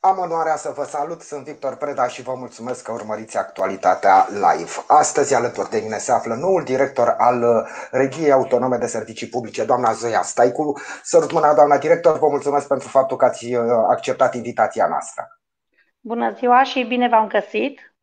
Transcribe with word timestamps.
Am 0.00 0.18
onoarea 0.18 0.56
să 0.56 0.72
vă 0.76 0.84
salut, 0.84 1.20
sunt 1.20 1.44
Victor 1.44 1.76
Preda 1.76 2.08
și 2.08 2.22
vă 2.22 2.34
mulțumesc 2.36 2.84
că 2.84 2.92
urmăriți 2.92 3.38
actualitatea 3.38 4.26
live. 4.30 4.70
Astăzi 4.86 5.34
alături 5.34 5.70
de 5.70 5.80
mine 5.82 5.96
se 5.96 6.12
află 6.12 6.34
noul 6.34 6.62
director 6.64 7.14
al 7.18 7.42
uh, 7.42 7.68
Regiei 7.90 8.32
Autonome 8.32 8.76
de 8.76 8.86
Servicii 8.86 9.28
Publice, 9.28 9.64
doamna 9.64 9.92
Zoia 9.92 10.22
Staicu. 10.22 10.80
Sărut 11.02 11.32
mâna, 11.32 11.54
doamna 11.54 11.78
director, 11.78 12.18
vă 12.18 12.26
mulțumesc 12.28 12.68
pentru 12.68 12.88
faptul 12.88 13.16
că 13.16 13.24
ați 13.24 13.54
uh, 13.54 13.62
acceptat 13.88 14.34
invitația 14.34 14.86
noastră. 14.88 15.40
Bună 16.00 16.32
ziua 16.36 16.62
și 16.62 16.82
bine 16.82 17.08
v-am 17.08 17.26
găsit. 17.26 17.94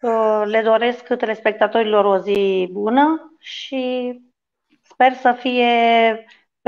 Uh, 0.00 0.42
le 0.44 0.62
doresc 0.62 1.02
telespectatorilor 1.14 2.04
o 2.04 2.18
zi 2.18 2.68
bună 2.72 3.36
și 3.38 4.12
sper 4.82 5.14
să 5.14 5.36
fie 5.38 5.70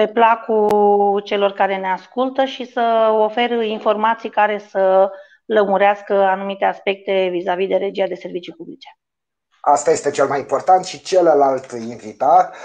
pe 0.00 0.06
placul 0.06 1.20
celor 1.24 1.52
care 1.52 1.76
ne 1.76 1.90
ascultă 1.90 2.44
și 2.44 2.64
să 2.64 3.08
ofer 3.18 3.50
informații 3.50 4.30
care 4.30 4.58
să 4.58 5.10
lămurească 5.44 6.14
anumite 6.14 6.64
aspecte 6.64 7.28
vis-a-vis 7.32 7.68
de 7.68 7.76
regia 7.76 8.06
de 8.06 8.14
servicii 8.14 8.52
publice. 8.52 8.88
Asta 9.60 9.90
este 9.90 10.10
cel 10.10 10.26
mai 10.26 10.38
important 10.38 10.84
și 10.84 11.02
celălalt 11.02 11.70
invitat, 11.70 12.56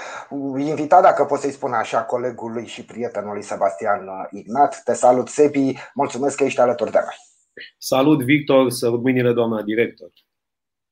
invitat, 0.57 1.01
dacă 1.01 1.25
pot 1.25 1.39
să-i 1.39 1.51
spun 1.51 1.73
așa, 1.73 2.03
colegului 2.03 2.65
și 2.65 2.85
prietenului 2.85 3.41
Sebastian 3.41 4.27
Ignat. 4.31 4.81
Te 4.83 4.93
salut, 4.93 5.27
Sebi, 5.27 5.73
mulțumesc 5.93 6.37
că 6.37 6.43
ești 6.43 6.59
alături 6.59 6.91
de 6.91 6.99
noi. 6.99 7.15
Salut, 7.77 8.23
Victor, 8.23 8.69
să 8.69 8.89
mâinile, 8.89 9.33
doamna 9.33 9.61
director. 9.61 10.09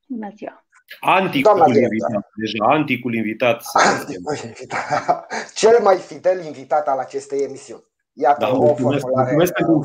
Bună 0.07 0.29
ziua. 0.35 0.62
Anticul 0.99 1.75
invitat, 1.75 2.29
deja 2.35 2.65
anticul 2.65 3.13
invitat. 3.13 3.63
Anticul 3.73 4.37
invitat. 4.43 5.33
Cel 5.53 5.79
mai 5.81 5.97
fidel 5.97 6.45
invitat 6.45 6.87
al 6.87 6.99
acestei 6.99 7.39
emisiuni. 7.43 7.83
Iată 8.13 8.39
da, 8.39 8.51
o 8.51 8.57
mulțumesc, 8.57 9.01
formulare. 9.01 9.35
Mulțumesc 9.35 9.53
pentru 9.53 9.81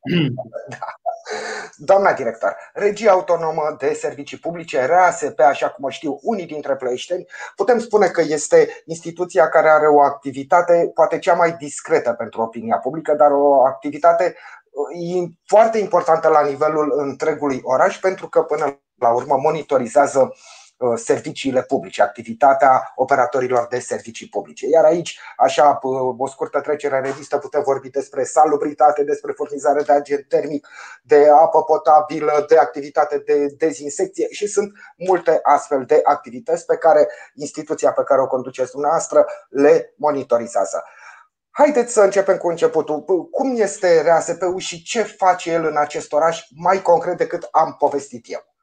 da. 0.68 0.86
Doamna 1.76 2.12
director, 2.12 2.56
Regia 2.72 3.10
Autonomă 3.10 3.76
de 3.78 3.92
Servicii 3.92 4.38
Publice, 4.38 4.86
RASP, 4.86 5.40
așa 5.40 5.68
cum 5.68 5.84
o 5.84 5.88
știu 5.88 6.18
unii 6.22 6.46
dintre 6.46 6.76
plăieșteni, 6.76 7.26
putem 7.56 7.78
spune 7.78 8.06
că 8.06 8.20
este 8.20 8.82
instituția 8.84 9.48
care 9.48 9.68
are 9.68 9.86
o 9.88 10.00
activitate 10.00 10.90
poate 10.94 11.18
cea 11.18 11.34
mai 11.34 11.52
discretă 11.52 12.12
pentru 12.12 12.40
opinia 12.40 12.76
publică, 12.76 13.14
dar 13.14 13.30
o 13.30 13.64
activitate 13.64 14.36
uh, 14.70 15.28
foarte 15.46 15.78
importantă 15.78 16.28
la 16.28 16.46
nivelul 16.46 16.92
întregului 16.96 17.60
oraș, 17.62 17.98
pentru 17.98 18.28
că 18.28 18.42
până 18.42 18.80
la 18.98 19.12
urmă 19.12 19.36
monitorizează 19.36 20.34
uh, 20.76 20.92
serviciile 20.96 21.62
publice, 21.62 22.02
activitatea 22.02 22.92
operatorilor 22.94 23.66
de 23.70 23.78
servicii 23.78 24.28
publice. 24.28 24.66
Iar 24.68 24.84
aici, 24.84 25.18
așa, 25.36 25.78
uh, 25.82 26.14
o 26.18 26.26
scurtă 26.26 26.60
trecere 26.60 26.96
în 26.96 27.02
revistă, 27.02 27.38
putem 27.38 27.62
vorbi 27.62 27.90
despre 27.90 28.24
salubritate, 28.24 29.04
despre 29.04 29.32
furnizare 29.32 29.82
de 29.82 29.92
agent 29.92 30.28
termic, 30.28 30.68
de 31.02 31.28
apă 31.28 31.62
potabilă, 31.62 32.44
de 32.48 32.58
activitate 32.58 33.18
de 33.18 33.46
dezinsecție 33.58 34.26
și 34.30 34.46
sunt 34.46 34.72
multe 34.96 35.38
astfel 35.42 35.84
de 35.84 36.00
activități 36.04 36.66
pe 36.66 36.76
care 36.76 37.08
instituția 37.34 37.92
pe 37.92 38.02
care 38.02 38.20
o 38.20 38.26
conduceți 38.26 38.70
dumneavoastră 38.70 39.26
le 39.48 39.94
monitorizează. 39.96 40.84
Haideți 41.50 41.92
să 41.92 42.00
începem 42.00 42.36
cu 42.36 42.48
începutul. 42.48 43.04
Cum 43.30 43.60
este 43.60 44.02
RASP-ul 44.02 44.58
și 44.58 44.82
ce 44.82 45.02
face 45.02 45.50
el 45.50 45.64
în 45.64 45.76
acest 45.76 46.12
oraș 46.12 46.46
mai 46.56 46.82
concret 46.82 47.16
decât 47.16 47.48
am 47.50 47.76
povestit 47.78 48.24
eu? 48.28 48.55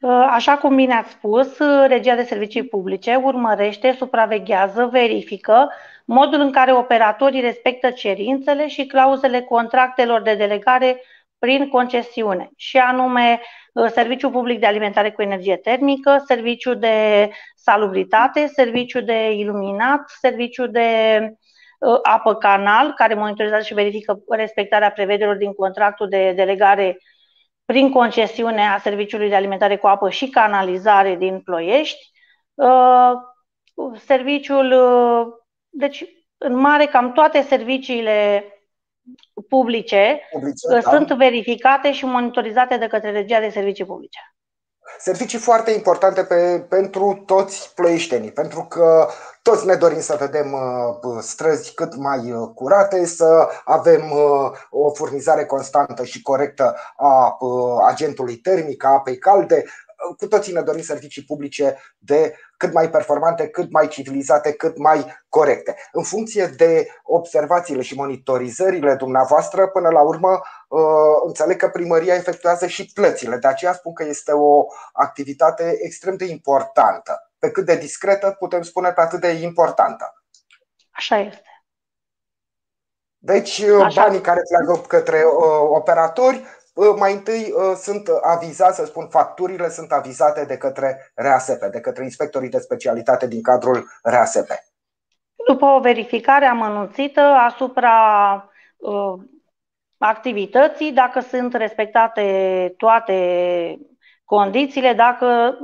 Uh, 0.00 0.26
așa 0.30 0.56
cum 0.56 0.76
bine 0.76 0.94
ați 0.94 1.10
spus, 1.10 1.58
uh, 1.58 1.84
Regia 1.88 2.14
de 2.14 2.22
Servicii 2.22 2.66
Publice 2.66 3.14
urmărește, 3.14 3.94
supraveghează, 3.98 4.88
verifică 4.92 5.70
modul 6.04 6.40
în 6.40 6.52
care 6.52 6.72
operatorii 6.72 7.40
respectă 7.40 7.90
cerințele 7.90 8.68
și 8.68 8.86
clauzele 8.86 9.40
contractelor 9.40 10.22
de 10.22 10.34
delegare 10.34 11.02
prin 11.38 11.68
concesiune, 11.68 12.50
și 12.56 12.76
anume 12.78 13.40
uh, 13.72 13.90
Serviciul 13.90 14.30
Public 14.30 14.60
de 14.60 14.66
Alimentare 14.66 15.10
cu 15.10 15.22
Energie 15.22 15.56
Termică, 15.56 16.22
Serviciul 16.26 16.78
de 16.78 17.30
Salubritate, 17.54 18.46
Serviciul 18.46 19.04
de 19.04 19.30
Iluminat, 19.30 20.08
Serviciul 20.20 20.70
de 20.70 20.88
apă 22.02 22.34
canal, 22.34 22.92
care 22.92 23.14
monitorizează 23.14 23.64
și 23.64 23.74
verifică 23.74 24.18
respectarea 24.28 24.90
prevederilor 24.90 25.36
din 25.36 25.52
contractul 25.52 26.08
de 26.08 26.32
delegare 26.36 26.98
prin 27.70 27.90
concesiune 27.90 28.66
a 28.66 28.78
Serviciului 28.78 29.28
de 29.28 29.34
Alimentare 29.34 29.76
cu 29.76 29.86
Apă 29.86 30.10
și 30.10 30.28
Canalizare 30.28 31.16
din 31.16 31.40
Ploiești. 31.40 32.10
Uh, 32.54 33.12
serviciul, 33.98 34.72
uh, 34.72 35.26
deci 35.68 36.04
în 36.38 36.54
mare 36.54 36.86
cam 36.86 37.12
toate 37.12 37.40
serviciile 37.40 38.44
publice, 39.48 40.20
publice 40.32 40.66
uh, 40.76 40.82
da. 40.82 40.90
sunt 40.90 41.12
verificate 41.12 41.92
și 41.92 42.04
monitorizate 42.04 42.76
de 42.76 42.86
către 42.86 43.10
Regia 43.10 43.40
de 43.40 43.48
Servicii 43.48 43.84
Publice. 43.84 44.29
Servicii 44.98 45.38
foarte 45.38 45.70
importante 45.70 46.24
pe, 46.24 46.66
pentru 46.68 47.22
toți 47.26 47.74
ploieștenii, 47.74 48.32
pentru 48.32 48.64
că 48.64 49.08
toți 49.42 49.66
ne 49.66 49.74
dorim 49.74 50.00
să 50.00 50.16
vedem 50.20 50.52
uh, 50.52 51.18
străzi 51.20 51.74
cât 51.74 51.96
mai 51.96 52.32
uh, 52.32 52.50
curate, 52.54 53.06
să 53.06 53.48
avem 53.64 54.10
uh, 54.10 54.50
o 54.70 54.90
furnizare 54.90 55.44
constantă 55.44 56.04
și 56.04 56.22
corectă 56.22 56.76
a 56.96 57.36
agentului 57.86 58.36
termic, 58.36 58.84
a 58.84 58.88
apei 58.88 59.18
calde. 59.18 59.64
Cu 60.18 60.26
toții 60.26 60.52
ne 60.52 60.60
dorim 60.60 60.82
servicii 60.82 61.24
publice 61.24 61.76
de 61.98 62.34
cât 62.60 62.72
mai 62.72 62.90
performante, 62.90 63.48
cât 63.48 63.70
mai 63.70 63.88
civilizate, 63.88 64.52
cât 64.52 64.78
mai 64.78 65.22
corecte. 65.28 65.76
În 65.92 66.02
funcție 66.02 66.46
de 66.46 66.86
observațiile 67.02 67.82
și 67.82 67.94
monitorizările 67.94 68.94
dumneavoastră, 68.94 69.68
până 69.68 69.88
la 69.88 70.00
urmă, 70.00 70.40
înțeleg 71.26 71.56
că 71.56 71.68
primăria 71.68 72.14
efectuează 72.14 72.66
și 72.66 72.90
plățile. 72.94 73.36
De 73.36 73.48
aceea 73.48 73.72
spun 73.72 73.92
că 73.92 74.04
este 74.04 74.32
o 74.32 74.64
activitate 74.92 75.76
extrem 75.80 76.16
de 76.16 76.24
importantă 76.24 77.30
pe 77.38 77.50
cât 77.50 77.64
de 77.64 77.76
discretă, 77.76 78.36
putem 78.38 78.62
spune 78.62 78.92
pe 78.92 79.00
atât 79.00 79.20
de 79.20 79.28
importantă. 79.28 80.24
Așa 80.90 81.18
este. 81.18 81.64
Deci, 83.22 83.58
uh, 83.58 83.82
Așa. 83.84 84.02
banii 84.02 84.20
care 84.20 84.40
pleacă 84.48 84.80
către 84.86 85.22
uh, 85.24 85.68
operatori, 85.68 86.36
uh, 86.36 86.59
mai 86.96 87.12
întâi 87.12 87.52
uh, 87.52 87.76
sunt 87.76 88.08
avizați, 88.22 88.76
să 88.76 88.84
spun, 88.84 89.08
facturile 89.08 89.68
sunt 89.68 89.92
avizate 89.92 90.44
de 90.44 90.56
către 90.56 91.12
RASP, 91.14 91.64
de 91.72 91.80
către 91.80 92.04
inspectorii 92.04 92.48
de 92.48 92.58
specialitate 92.58 93.26
din 93.26 93.42
cadrul 93.42 93.88
RASP. 94.02 94.48
După 95.46 95.66
o 95.66 95.80
verificare 95.80 96.44
amănunțită 96.44 97.20
asupra 97.20 97.94
uh, 98.76 99.14
activității, 99.98 100.92
dacă 100.92 101.20
sunt 101.20 101.54
respectate 101.54 102.74
toate 102.76 103.78
condițiile, 104.24 104.92
dacă 104.92 105.58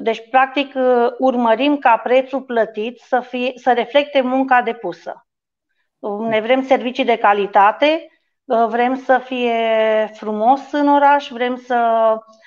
deci, 0.00 0.28
practic, 0.30 0.74
uh, 0.74 1.06
urmărim 1.18 1.78
ca 1.78 1.96
prețul 1.96 2.42
plătit 2.42 2.98
să, 2.98 3.20
fie, 3.20 3.52
să 3.54 3.72
reflecte 3.72 4.20
munca 4.20 4.62
depusă. 4.62 5.26
Ne 6.18 6.40
vrem 6.40 6.62
servicii 6.62 7.04
de 7.04 7.16
calitate, 7.16 7.86
uh, 7.86 8.17
vrem 8.68 8.96
să 8.96 9.20
fie 9.24 10.10
frumos 10.14 10.60
în 10.72 10.88
oraș, 10.88 11.28
vrem 11.28 11.56
să 11.56 11.76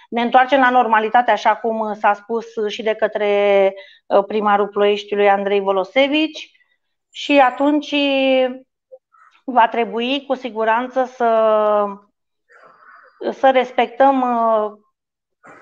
ne 0.09 0.22
întoarcem 0.22 0.59
la 0.59 0.69
normalitate, 0.69 1.31
așa 1.31 1.56
cum 1.56 1.94
s-a 1.94 2.13
spus 2.13 2.45
și 2.67 2.84
de 2.84 2.94
către 2.94 3.73
uh, 4.06 4.23
primarul 4.25 4.67
Ploieștiului 4.67 5.29
Andrei 5.29 5.59
Volosevici. 5.59 6.51
Și 7.11 7.40
atunci 7.40 7.95
va 9.44 9.67
trebui 9.67 10.25
cu 10.25 10.34
siguranță 10.34 11.03
să, 11.03 11.85
să 13.31 13.50
respectăm 13.50 14.23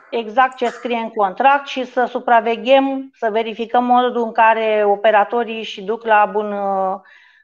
exact 0.10 0.56
ce 0.56 0.68
scrie 0.68 0.98
în 0.98 1.10
contract 1.10 1.68
și 1.68 1.86
să 1.86 2.06
supraveghem, 2.06 3.10
să 3.14 3.30
verificăm 3.32 3.84
modul 3.84 4.24
în 4.24 4.32
care 4.32 4.84
operatorii 4.86 5.64
și 5.64 5.84
duc 5.84 6.06
la 6.06 6.26
bun, 6.26 6.52
uh, 6.52 7.00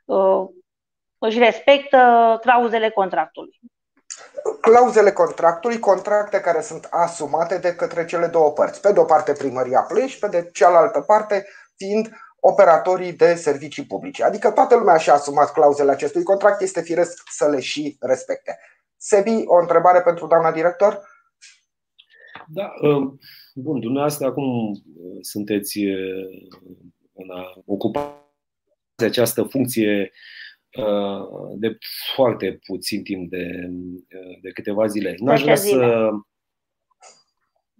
uh, 0.06 0.48
își 1.18 1.40
respectă 1.40 1.98
clauzele 2.42 2.90
contractului. 2.90 3.60
Clauzele 4.62 5.12
contractului, 5.12 5.80
contracte 5.80 6.40
care 6.40 6.62
sunt 6.62 6.88
asumate 6.90 7.58
de 7.58 7.76
către 7.76 8.06
cele 8.06 8.28
două 8.28 8.52
părți. 8.52 8.82
Pe 8.82 8.92
de 8.92 9.00
o 9.00 9.04
parte 9.04 9.32
primăria 9.32 9.82
plăși, 9.82 10.20
pe 10.20 10.28
de 10.28 10.50
cealaltă 10.54 11.02
parte 11.02 11.46
fiind 11.76 12.10
operatorii 12.40 13.14
de 13.14 13.36
servicii 13.36 13.86
publice. 13.86 14.24
Adică 14.24 14.52
toată 14.52 14.76
lumea 14.76 14.98
și-a 14.98 15.14
asumat 15.14 15.52
clauzele 15.52 15.92
acestui 15.92 16.24
contract, 16.24 16.62
este 16.62 16.82
firesc 16.82 17.24
să 17.32 17.50
le 17.50 17.60
și 17.60 17.98
respecte. 18.00 18.60
Sebi, 18.98 19.44
o 19.46 19.60
întrebare 19.60 20.02
pentru 20.02 20.28
doamna 20.28 20.52
director? 20.52 21.02
Da, 22.48 22.74
um, 22.82 23.20
bun, 23.54 23.80
dumneavoastră 23.80 24.26
acum 24.26 24.70
uh, 24.70 25.18
sunteți 25.22 25.78
uh, 25.78 26.50
în 27.14 27.30
a 27.30 27.62
ocupa 27.66 28.30
această 28.96 29.44
funcție 29.44 30.02
uh, 30.02 30.45
de 31.56 31.78
foarte 32.14 32.60
puțin 32.66 33.04
timp 33.04 33.30
de, 33.30 33.70
de 34.42 34.50
câteva 34.50 34.86
zile. 34.86 35.16
N-aș 35.18 35.42
vrea 35.42 35.56
să. 35.56 36.10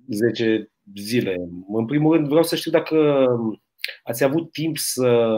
10 0.08 0.72
zile. 0.96 1.36
În 1.68 1.86
primul 1.86 2.16
rând, 2.16 2.28
vreau 2.28 2.44
să 2.44 2.56
știu 2.56 2.72
dacă 2.72 3.28
ați 4.04 4.24
avut 4.24 4.52
timp 4.52 4.78
să 4.78 5.38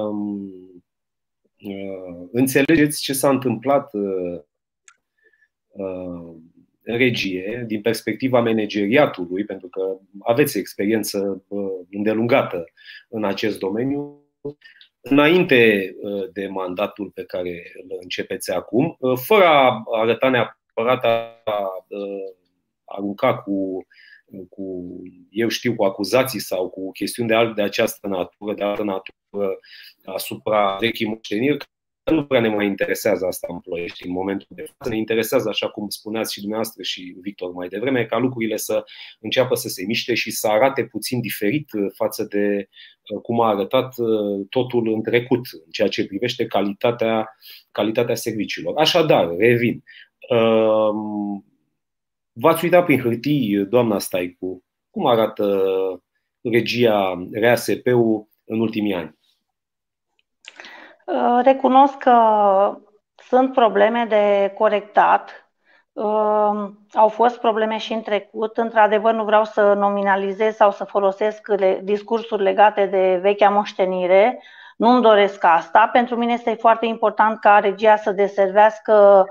înțelegeți 2.31 3.01
ce 3.01 3.13
s-a 3.13 3.29
întâmplat 3.29 3.91
regie, 6.81 7.63
din 7.67 7.81
perspectiva 7.81 8.41
manageriatului, 8.41 9.43
pentru 9.43 9.67
că 9.67 9.97
aveți 10.19 10.57
experiență 10.57 11.43
îndelungată 11.91 12.63
în 13.09 13.23
acest 13.23 13.59
domeniu, 13.59 14.21
înainte 15.09 15.91
de 16.33 16.47
mandatul 16.47 17.11
pe 17.13 17.23
care 17.23 17.71
îl 17.87 17.97
începeți 18.01 18.51
acum, 18.51 18.97
fără 19.25 19.45
a 19.45 19.83
arăta 19.85 20.29
neapărat 20.29 21.03
a 21.03 21.43
arunca 22.85 23.37
cu, 23.37 23.85
cu, 24.49 24.87
eu 25.29 25.47
știu, 25.47 25.75
cu 25.75 25.83
acuzații 25.83 26.39
sau 26.39 26.69
cu 26.69 26.91
chestiuni 26.91 27.29
de, 27.29 27.35
alt, 27.35 27.55
de 27.55 27.61
această 27.61 28.07
natură, 28.07 28.53
de 28.53 28.63
altă 28.63 28.83
natură 28.83 29.59
asupra 30.05 30.77
vechii 30.79 31.07
moșteniri, 31.07 31.65
nu 32.11 32.25
prea 32.25 32.41
ne 32.41 32.47
mai 32.47 32.65
interesează 32.65 33.25
asta 33.25 33.47
în 33.49 33.59
ploiești 33.59 34.05
în 34.05 34.11
momentul 34.11 34.47
de 34.49 34.61
față. 34.61 34.89
Ne 34.89 34.97
interesează, 34.97 35.49
așa 35.49 35.69
cum 35.69 35.89
spuneați 35.89 36.33
și 36.33 36.39
dumneavoastră 36.39 36.83
și 36.83 37.15
Victor 37.21 37.51
mai 37.51 37.67
devreme, 37.67 38.05
ca 38.05 38.17
lucrurile 38.17 38.57
să 38.57 38.83
înceapă 39.19 39.55
să 39.55 39.67
se 39.67 39.85
miște 39.85 40.13
și 40.13 40.31
să 40.31 40.47
arate 40.47 40.85
puțin 40.85 41.21
diferit 41.21 41.71
uh, 41.73 41.91
față 41.95 42.23
de 42.23 42.55
uh, 42.57 42.65
cum 43.21 43.41
a 43.41 43.47
arătat 43.47 43.97
uh, 43.97 44.45
totul 44.49 44.93
în 44.93 45.03
trecut, 45.03 45.41
în 45.65 45.71
ceea 45.71 45.87
ce 45.87 46.05
privește 46.05 46.45
calitatea, 46.45 47.35
calitatea 47.71 48.15
serviciilor. 48.15 48.77
Așadar, 48.77 49.29
revin. 49.37 49.83
Um, 50.29 51.45
v-ați 52.31 52.63
uitat 52.63 52.85
prin 52.85 52.99
hârtii, 53.01 53.65
doamna 53.65 53.99
Staicu, 53.99 54.63
cum 54.89 55.05
arată 55.05 55.71
regia 56.41 57.27
RASP-ul 57.31 58.27
în 58.45 58.59
ultimii 58.59 58.93
ani? 58.93 59.17
Uh, 61.05 61.39
recunosc 61.43 61.97
că 61.97 62.17
sunt 63.15 63.53
probleme 63.53 64.05
de 64.09 64.53
corectat. 64.57 65.46
Uh, 65.97 66.69
au 66.93 67.07
fost 67.07 67.39
probleme 67.39 67.77
și 67.77 67.93
în 67.93 68.01
trecut. 68.01 68.57
Într-adevăr, 68.57 69.13
nu 69.13 69.23
vreau 69.23 69.43
să 69.43 69.73
nominalizez 69.73 70.55
sau 70.55 70.71
să 70.71 70.83
folosesc 70.83 71.47
discursuri 71.81 72.43
legate 72.43 72.85
de 72.85 73.19
vechea 73.21 73.49
moștenire. 73.49 74.43
Nu-mi 74.77 75.01
doresc 75.01 75.43
asta. 75.43 75.89
Pentru 75.91 76.15
mine 76.15 76.33
este 76.33 76.53
foarte 76.53 76.85
important 76.85 77.39
ca 77.39 77.59
regia 77.59 77.95
să 77.95 78.11
deservească 78.11 79.25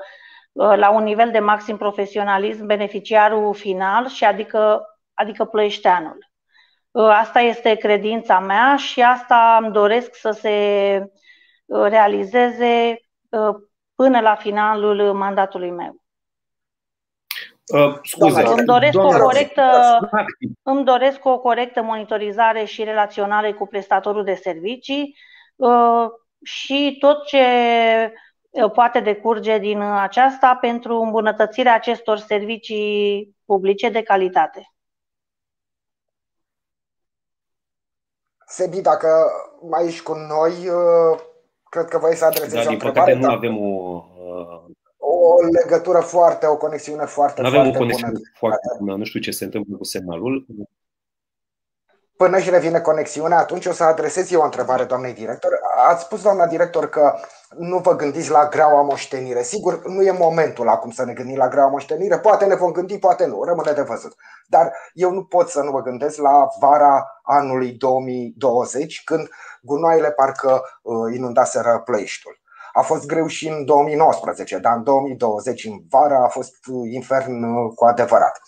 uh, 0.53 0.77
la 0.77 0.91
un 0.91 1.03
nivel 1.03 1.31
de 1.31 1.39
maxim 1.39 1.77
profesionalism 1.77 2.67
beneficiarul 2.67 3.55
final 3.55 4.09
și 4.09 4.25
adică, 4.25 4.83
adică 5.15 5.45
plăieșteanul. 5.45 6.31
Asta 6.93 7.41
este 7.41 7.75
credința 7.75 8.39
mea 8.39 8.77
și 8.77 9.03
asta 9.03 9.59
îmi 9.63 9.73
doresc 9.73 10.15
să 10.15 10.31
se 10.31 10.51
Uh, 11.67 11.87
realizeze 11.89 13.01
uh, 13.29 13.55
până 13.95 14.21
la 14.21 14.35
finalul 14.35 15.13
mandatului 15.13 15.71
meu. 15.71 16.05
Uh, 17.67 17.99
scuze, 18.03 18.43
îmi 18.43 18.65
doresc, 18.65 18.99
o 18.99 19.09
corectă, 19.09 19.99
îmi 20.63 20.85
doresc 20.85 21.25
o 21.25 21.39
corectă 21.39 21.83
monitorizare 21.83 22.65
și 22.65 22.85
relaționare 22.85 23.53
cu 23.53 23.67
prestatorul 23.67 24.25
de 24.25 24.35
servicii 24.35 25.17
uh, 25.57 26.07
și 26.43 26.97
tot 27.01 27.25
ce 27.27 27.43
uh, 28.51 28.71
poate 28.71 29.01
decurge 29.01 29.59
din 29.59 29.81
aceasta 29.81 30.59
pentru 30.61 31.01
îmbunătățirea 31.01 31.75
acestor 31.75 32.19
servicii 32.19 33.37
publice 33.45 33.89
de 33.89 34.03
calitate. 34.03 34.71
Sebi, 38.47 38.81
dacă 38.81 39.09
mai 39.71 39.87
ești 39.87 40.03
cu 40.03 40.13
noi, 40.13 40.53
Cred 41.77 41.89
că 41.89 41.99
voi 41.99 42.15
să 42.15 42.25
adresezi 42.25 42.55
Dar, 42.55 42.67
din 42.67 42.79
păcate, 42.79 43.13
nu 43.13 43.31
avem 43.31 43.59
o, 43.59 44.05
o 45.29 45.35
legătură 45.63 46.01
foarte, 46.01 46.47
o 46.47 46.57
conexiune 46.57 47.05
foarte, 47.05 47.41
nu 47.41 47.47
avem 47.47 47.61
foarte 47.61 47.77
o 47.77 47.81
conexiune 47.81 48.13
bună. 48.13 48.31
foarte 48.39 48.69
bună. 48.79 48.97
Nu 48.97 49.05
știu 49.05 49.21
ce 49.21 49.31
se 49.31 49.45
întâmplă 49.45 49.77
cu 49.77 49.85
semnalul. 49.85 50.47
Până 52.17 52.37
își 52.37 52.51
revine 52.51 52.81
conexiunea, 52.81 53.39
atunci 53.39 53.67
o 53.67 53.73
să 53.73 53.85
adresez 53.85 54.31
eu 54.31 54.41
o 54.41 54.45
întrebare 54.45 54.85
doamnei 54.85 55.13
director. 55.13 55.51
Ați 55.89 56.05
spus, 56.05 56.23
doamna 56.23 56.47
director, 56.47 56.89
că 56.89 57.15
nu 57.59 57.79
vă 57.79 57.97
gândiți 57.97 58.31
la 58.31 58.49
greaua 58.49 58.83
moștenire. 58.83 59.43
Sigur, 59.43 59.87
nu 59.87 60.03
e 60.03 60.11
momentul 60.11 60.69
acum 60.69 60.91
să 60.91 61.05
ne 61.05 61.13
gândim 61.13 61.37
la 61.37 61.49
greaua 61.49 61.71
moștenire. 61.71 62.19
Poate 62.19 62.45
ne 62.45 62.55
vom 62.55 62.73
gândi, 62.73 62.99
poate 62.99 63.27
nu, 63.27 63.45
rămâne 63.45 63.73
de 63.73 63.83
văzut. 63.83 64.15
Dar 64.47 64.73
eu 64.93 65.11
nu 65.11 65.25
pot 65.25 65.49
să 65.49 65.61
nu 65.61 65.71
mă 65.71 65.83
gândesc 65.83 66.19
la 66.19 66.49
vara 66.61 67.07
anului 67.23 67.73
2020, 67.73 69.03
când 69.05 69.29
gunoaiele 69.63 70.11
parcă 70.11 70.63
uh, 70.83 71.15
inundaseră 71.15 71.83
plăiștul. 71.85 72.41
A 72.77 72.83
fost 72.83 73.07
greu 73.07 73.27
și 73.27 73.49
în 73.49 73.65
2019, 73.65 74.59
dar 74.59 74.77
în 74.77 74.83
2020, 74.83 75.65
în 75.65 75.79
vara, 75.91 76.25
a 76.25 76.29
fost 76.29 76.55
uh, 76.67 76.93
infern 76.93 77.43
uh, 77.43 77.73
cu 77.75 77.85
adevărat. 77.85 78.41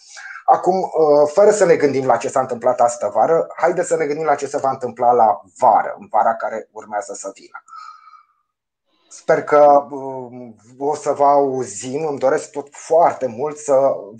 Acum, 0.45 0.91
fără 1.27 1.51
să 1.51 1.65
ne 1.65 1.77
gândim 1.77 2.07
la 2.07 2.17
ce 2.17 2.29
s-a 2.29 2.41
întâmplat 2.41 2.81
astă 2.81 3.11
vară, 3.15 3.47
haide 3.57 3.83
să 3.83 3.97
ne 3.97 4.07
gândim 4.07 4.25
la 4.25 4.35
ce 4.35 4.47
se 4.47 4.59
va 4.59 4.71
întâmpla 4.71 5.13
la 5.13 5.41
vară, 5.59 5.97
în 5.99 6.07
vara 6.11 6.35
care 6.35 6.69
urmează 6.73 7.13
să 7.15 7.31
vină. 7.35 7.63
Sper 9.11 9.43
că 9.43 9.87
um, 9.91 10.57
o 10.79 10.95
să 10.95 11.13
vă 11.13 11.25
auzim, 11.25 12.07
îmi 12.07 12.19
doresc 12.19 12.51
tot 12.51 12.69
foarte 12.71 13.27
mult 13.27 13.57
să 13.57 13.73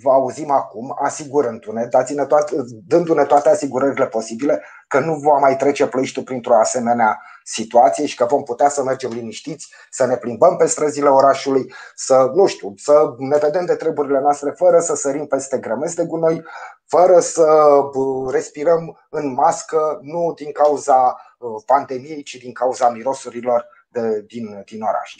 vă 0.03 0.11
auzim 0.11 0.51
acum, 0.51 0.95
asigurându-ne, 1.01 1.85
dați-ne 1.85 2.25
toate, 2.25 2.55
dându-ne 2.87 3.23
toate 3.23 3.49
asigurările 3.49 4.07
posibile 4.07 4.63
că 4.87 4.99
nu 4.99 5.15
va 5.15 5.37
mai 5.37 5.55
trece 5.55 5.87
plăiștul 5.87 6.23
printr-o 6.23 6.59
asemenea 6.59 7.21
situație 7.51 8.05
și 8.05 8.15
că 8.15 8.25
vom 8.25 8.43
putea 8.43 8.69
să 8.69 8.83
mergem 8.83 9.09
liniștiți, 9.09 9.73
să 9.89 10.05
ne 10.05 10.17
plimbăm 10.17 10.55
pe 10.57 10.65
străzile 10.65 11.09
orașului, 11.09 11.73
să, 11.95 12.31
nu 12.33 12.45
știu, 12.47 12.73
să 12.77 13.13
ne 13.17 13.37
vedem 13.37 13.65
de 13.65 13.75
treburile 13.75 14.19
noastre 14.19 14.51
fără 14.51 14.79
să 14.79 14.95
sărim 14.95 15.25
peste 15.25 15.57
grămezi 15.57 15.95
de 15.95 16.05
gunoi, 16.05 16.43
fără 16.85 17.19
să 17.19 17.51
uh, 17.93 18.31
respirăm 18.31 19.07
în 19.09 19.33
mască, 19.33 19.99
nu 20.01 20.33
din 20.35 20.51
cauza 20.51 21.21
uh, 21.37 21.63
pandemiei, 21.65 22.23
ci 22.23 22.35
din 22.35 22.51
cauza 22.53 22.89
mirosurilor 22.89 23.65
de, 23.87 24.23
din, 24.27 24.63
din 24.65 24.81
oraș. 24.81 25.15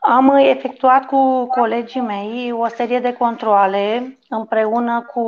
Am 0.00 0.36
efectuat 0.36 1.04
cu 1.04 1.46
colegii 1.46 2.00
mei 2.00 2.52
o 2.52 2.68
serie 2.68 3.00
de 3.00 3.12
controle 3.12 4.18
împreună 4.28 5.02
cu 5.02 5.22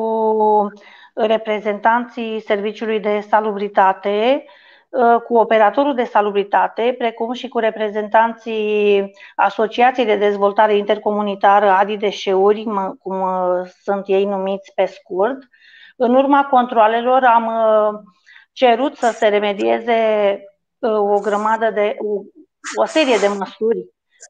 reprezentanții 1.16 2.40
Serviciului 2.40 3.00
de 3.00 3.20
Salubritate, 3.28 4.44
cu 5.26 5.36
operatorul 5.36 5.94
de 5.94 6.04
salubritate, 6.04 6.94
precum 6.98 7.32
și 7.32 7.48
cu 7.48 7.58
reprezentanții 7.58 9.10
Asociației 9.34 10.06
de 10.06 10.16
Dezvoltare 10.16 10.76
Intercomunitară 10.76 11.70
Adi 11.70 11.96
Deșeuri, 11.96 12.64
cum 12.98 13.24
sunt 13.82 14.02
ei 14.06 14.24
numiți 14.24 14.72
pe 14.74 14.84
scurt. 14.84 15.38
În 15.96 16.14
urma 16.14 16.44
controlelor 16.44 17.24
am 17.24 17.50
cerut 18.52 18.96
să 18.96 19.10
se 19.10 19.28
remedieze 19.28 20.40
o 20.80 21.18
grămadă 21.20 21.70
de, 21.70 21.96
o, 21.98 22.20
o 22.82 22.84
serie 22.84 23.16
de 23.16 23.28
măsuri 23.28 23.78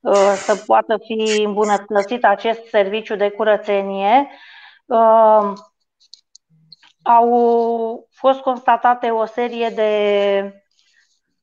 uh, 0.03 0.33
să 0.37 0.63
poată 0.67 0.99
fi 1.05 1.43
îmbunătățit 1.43 2.25
acest 2.25 2.65
serviciu 2.65 3.17
de 3.17 3.29
curățenie. 3.29 4.29
Uh, 7.07 7.13
au 7.13 8.09
fost 8.11 8.41
constatate 8.41 9.11
o 9.11 9.25
serie 9.25 9.69
de 9.69 10.63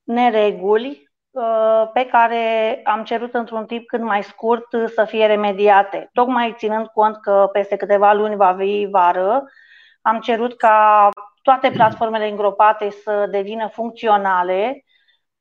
nereguli 0.03 1.10
uh, 1.32 1.89
pe 1.93 2.05
care 2.05 2.82
am 2.84 3.03
cerut 3.03 3.34
într-un 3.34 3.65
timp 3.65 3.86
cât 3.86 4.01
mai 4.01 4.24
scurt 4.24 4.67
să 4.96 5.05
fie 5.05 5.25
remediate. 5.25 6.10
Tocmai 6.13 6.53
ținând 6.58 6.88
cont 6.88 7.17
că 7.22 7.50
peste 7.51 7.75
câteva 7.75 8.13
luni 8.13 8.36
va 8.36 8.55
fi 8.60 8.88
vară, 8.91 9.43
am 10.01 10.20
cerut 10.20 10.58
ca 10.58 11.10
toate 11.41 11.72
platformele 11.72 12.29
îngropate 12.29 12.89
să 12.89 13.27
devină 13.29 13.67
funcționale 13.67 14.84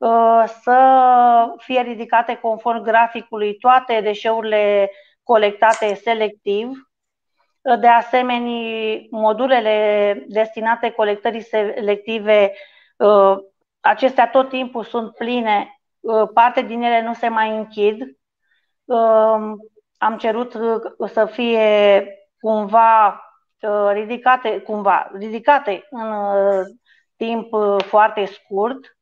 Uh, 0.03 0.45
să 0.63 1.55
fie 1.57 1.81
ridicate 1.81 2.35
conform 2.35 2.83
graficului 2.83 3.57
toate 3.57 4.01
deșeurile 4.01 4.91
colectate 5.23 5.95
selectiv. 5.95 6.91
Uh, 7.63 7.79
de 7.81 7.87
asemenea, 7.87 9.01
modulele 9.11 10.25
destinate 10.29 10.91
colectării 10.91 11.43
selective, 11.43 12.53
uh, 12.97 13.37
acestea 13.81 14.31
tot 14.31 14.49
timpul 14.49 14.85
sunt 14.85 15.15
pline, 15.15 15.81
parte 16.35 16.63
din 16.63 16.83
ele 16.83 17.03
nu 17.03 17.15
se 17.15 17.29
mai 17.29 17.57
închid. 17.57 18.17
Am 19.99 20.17
cerut 20.19 20.53
să 21.07 21.25
fie 21.27 22.07
cumva 22.41 23.21
ridicate, 23.93 24.61
cumva 24.61 25.11
ridicate 25.15 25.87
în 25.91 26.13
timp 27.17 27.49
foarte 27.87 28.25
scurt 28.25 28.97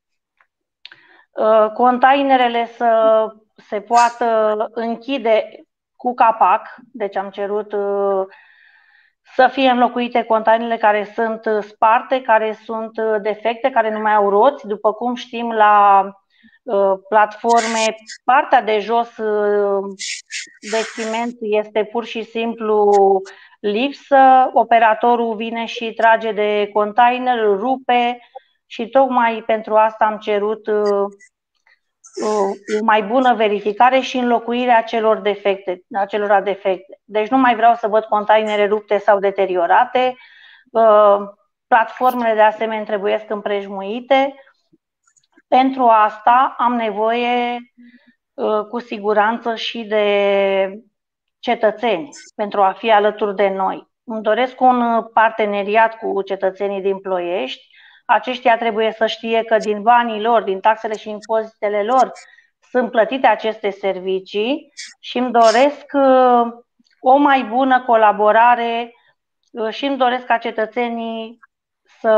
Uh, 1.40 1.70
containerele 1.74 2.66
să 2.66 3.26
se 3.56 3.80
poată 3.80 4.54
închide 4.70 5.50
cu 5.96 6.14
capac, 6.14 6.66
deci 6.92 7.16
am 7.16 7.30
cerut 7.30 7.72
uh, 7.72 8.26
să 9.34 9.48
fie 9.52 9.68
înlocuite 9.70 10.22
containerele 10.22 10.76
care 10.76 11.12
sunt 11.14 11.40
sparte, 11.60 12.20
care 12.20 12.58
sunt 12.64 12.90
defecte, 13.22 13.70
care 13.70 13.90
nu 13.92 14.00
mai 14.00 14.14
au 14.14 14.28
roți. 14.28 14.66
După 14.66 14.92
cum 14.92 15.14
știm, 15.14 15.52
la 15.52 16.04
platforme. 17.08 17.94
Partea 18.24 18.62
de 18.62 18.78
jos 18.78 19.14
de 20.70 20.78
ciment 20.94 21.36
este 21.40 21.84
pur 21.84 22.04
și 22.04 22.22
simplu 22.22 22.92
lipsă. 23.60 24.50
Operatorul 24.52 25.34
vine 25.34 25.64
și 25.64 25.92
trage 25.92 26.32
de 26.32 26.70
container, 26.72 27.38
rupe 27.44 28.18
și 28.66 28.88
tocmai 28.88 29.42
pentru 29.46 29.74
asta 29.74 30.04
am 30.04 30.18
cerut 30.18 30.70
o 32.24 32.52
mai 32.84 33.02
bună 33.02 33.34
verificare 33.34 34.00
și 34.00 34.16
înlocuirea 34.16 34.78
acelor 34.78 35.18
defecte, 35.18 35.82
acelor 35.92 36.42
defecte. 36.42 37.00
Deci 37.04 37.28
nu 37.28 37.38
mai 37.38 37.54
vreau 37.56 37.74
să 37.74 37.88
văd 37.88 38.04
containere 38.04 38.66
rupte 38.66 38.98
sau 38.98 39.18
deteriorate. 39.18 40.16
Platformele 41.66 42.34
de 42.34 42.40
asemenea 42.40 42.84
trebuie 42.84 43.24
împrejmuite. 43.28 44.34
Pentru 45.48 45.82
asta 45.82 46.54
am 46.58 46.74
nevoie 46.74 47.58
cu 48.70 48.78
siguranță 48.78 49.54
și 49.54 49.82
de 49.82 50.82
cetățeni 51.38 52.08
pentru 52.36 52.62
a 52.62 52.72
fi 52.72 52.90
alături 52.90 53.34
de 53.34 53.48
noi. 53.48 53.88
Îmi 54.04 54.22
doresc 54.22 54.60
un 54.60 55.02
parteneriat 55.12 55.96
cu 55.96 56.22
cetățenii 56.22 56.80
din 56.80 56.98
Ploiești 56.98 57.69
aceștia 58.10 58.56
trebuie 58.56 58.92
să 58.92 59.06
știe 59.06 59.42
că 59.44 59.56
din 59.56 59.82
banii 59.82 60.20
lor, 60.20 60.42
din 60.42 60.60
taxele 60.60 60.96
și 60.96 61.08
impozitele 61.10 61.82
lor, 61.82 62.12
sunt 62.70 62.90
plătite 62.90 63.26
aceste 63.26 63.70
servicii 63.70 64.72
și 65.00 65.18
îmi 65.18 65.32
doresc 65.32 65.84
uh, 65.92 66.52
o 67.00 67.16
mai 67.16 67.44
bună 67.44 67.82
colaborare 67.82 68.94
uh, 69.50 69.72
și 69.72 69.84
îmi 69.84 69.96
doresc 69.96 70.26
ca 70.26 70.38
cetățenii 70.38 71.38
să 72.00 72.14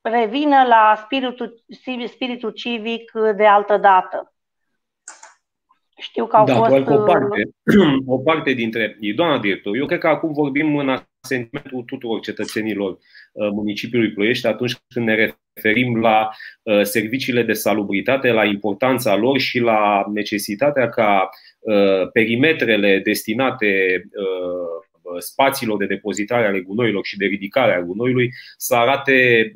revină 0.00 0.62
la 0.66 0.94
spiritul, 1.04 1.62
spiritul 2.06 2.50
civic 2.50 3.10
de 3.36 3.46
altă 3.46 3.76
dată. 3.76 4.34
Știu 5.96 6.26
că 6.26 6.36
au 6.36 6.44
da, 6.44 6.54
fost... 6.54 6.68
Doar 6.68 6.82
că 6.82 6.92
o 6.92 7.04
parte, 7.04 7.42
o 8.06 8.18
parte 8.18 8.52
dintre 8.52 8.96
ei, 9.00 9.14
doamna 9.14 9.38
director, 9.38 9.76
eu 9.76 9.86
cred 9.86 9.98
că 9.98 10.08
acum 10.08 10.32
vorbim 10.32 10.76
în 10.76 10.88
sentimentul 11.22 11.82
tuturor 11.82 12.20
cetățenilor 12.20 12.90
uh, 12.90 13.48
municipiului 13.50 14.12
Ploiești 14.12 14.46
atunci 14.46 14.76
când 14.94 15.06
ne 15.06 15.32
referim 15.54 16.00
la 16.00 16.30
uh, 16.62 16.82
serviciile 16.82 17.42
de 17.42 17.52
salubritate, 17.52 18.30
la 18.30 18.44
importanța 18.44 19.16
lor 19.16 19.38
și 19.38 19.58
la 19.58 20.04
necesitatea 20.12 20.88
ca 20.88 21.28
uh, 21.60 22.10
perimetrele 22.12 23.00
destinate 23.04 24.02
spațiilor 25.18 25.78
de 25.78 25.86
depozitare 25.86 26.46
ale 26.46 26.60
gunoilor 26.60 27.04
și 27.04 27.16
de 27.16 27.24
ridicare 27.24 27.74
a 27.74 27.82
gunoiului 27.82 28.30
să 28.56 28.74
arate, 28.74 29.52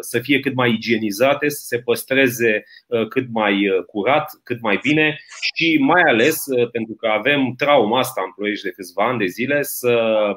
să 0.00 0.18
fie 0.18 0.40
cât 0.40 0.54
mai 0.54 0.70
igienizate, 0.72 1.48
să 1.48 1.62
se 1.66 1.78
păstreze 1.78 2.64
cât 3.08 3.26
mai 3.32 3.66
curat, 3.86 4.30
cât 4.42 4.60
mai 4.60 4.78
bine 4.82 5.16
și 5.54 5.76
mai 5.80 6.02
ales 6.06 6.44
pentru 6.72 6.94
că 6.94 7.06
avem 7.06 7.54
trauma 7.56 7.98
asta 7.98 8.22
în 8.24 8.32
Ploiești 8.32 8.64
de 8.64 8.70
câțiva 8.70 9.08
ani 9.08 9.18
de 9.18 9.26
zile 9.26 9.62
să 9.62 10.34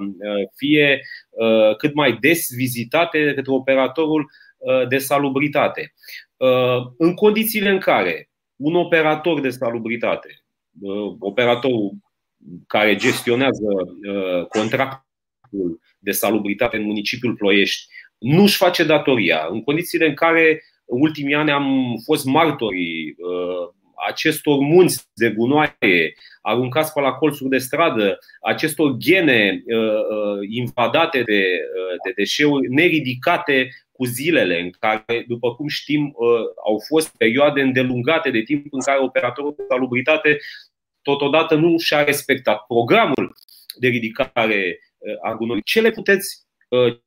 fie 0.55 1.01
cât 1.77 1.93
mai 1.93 2.17
des 2.19 2.55
vizitate 2.55 3.23
de 3.23 3.33
către 3.33 3.51
operatorul 3.51 4.31
de 4.89 4.97
salubritate. 4.97 5.93
În 6.97 7.13
condițiile 7.13 7.69
în 7.69 7.79
care 7.79 8.29
un 8.55 8.75
operator 8.75 9.41
de 9.41 9.49
salubritate, 9.49 10.43
operatorul 11.19 11.93
care 12.67 12.95
gestionează 12.95 13.67
uh, 13.67 14.45
contractul 14.47 15.79
de 15.99 16.11
salubritate 16.11 16.77
în 16.77 16.83
municipiul 16.83 17.35
Ploiești 17.35 17.87
nu 18.17 18.41
își 18.41 18.57
face 18.57 18.83
datoria, 18.83 19.47
în 19.49 19.63
condițiile 19.63 20.07
în 20.07 20.13
care 20.13 20.63
în 20.85 21.01
ultimii 21.01 21.35
ani 21.35 21.51
am 21.51 21.95
fost 22.05 22.25
martorii 22.25 23.15
uh, 23.17 23.73
acestor 24.07 24.57
munți 24.59 25.07
de 25.13 25.29
gunoaie 25.29 26.13
aruncați 26.41 26.93
pe 26.93 27.01
la 27.01 27.11
colțuri 27.11 27.49
de 27.49 27.57
stradă, 27.57 28.17
acestor 28.41 28.95
gene 28.97 29.63
uh, 29.65 30.47
invadate 30.49 31.23
de, 31.23 31.43
de 32.05 32.11
deșeuri 32.15 32.69
neridicate 32.69 33.69
cu 33.91 34.05
zilele, 34.05 34.61
în 34.61 34.69
care, 34.79 35.25
după 35.27 35.55
cum 35.55 35.67
știm, 35.67 36.15
au 36.65 36.83
fost 36.87 37.17
perioade 37.17 37.61
îndelungate 37.61 38.31
de 38.31 38.41
timp 38.41 38.65
în 38.71 38.79
care 38.79 38.99
operatorul 38.99 39.53
de 39.57 39.63
salubritate 39.69 40.37
totodată 41.01 41.55
nu 41.55 41.77
și-a 41.77 42.03
respectat 42.03 42.65
programul 42.67 43.35
de 43.79 43.87
ridicare 43.87 44.79
uh, 44.97 45.13
a 45.21 45.35
gunoiului. 45.35 45.63
Ce 45.63 45.81
le 45.81 45.91
puteți, 45.91 46.45
uh, 46.69 46.97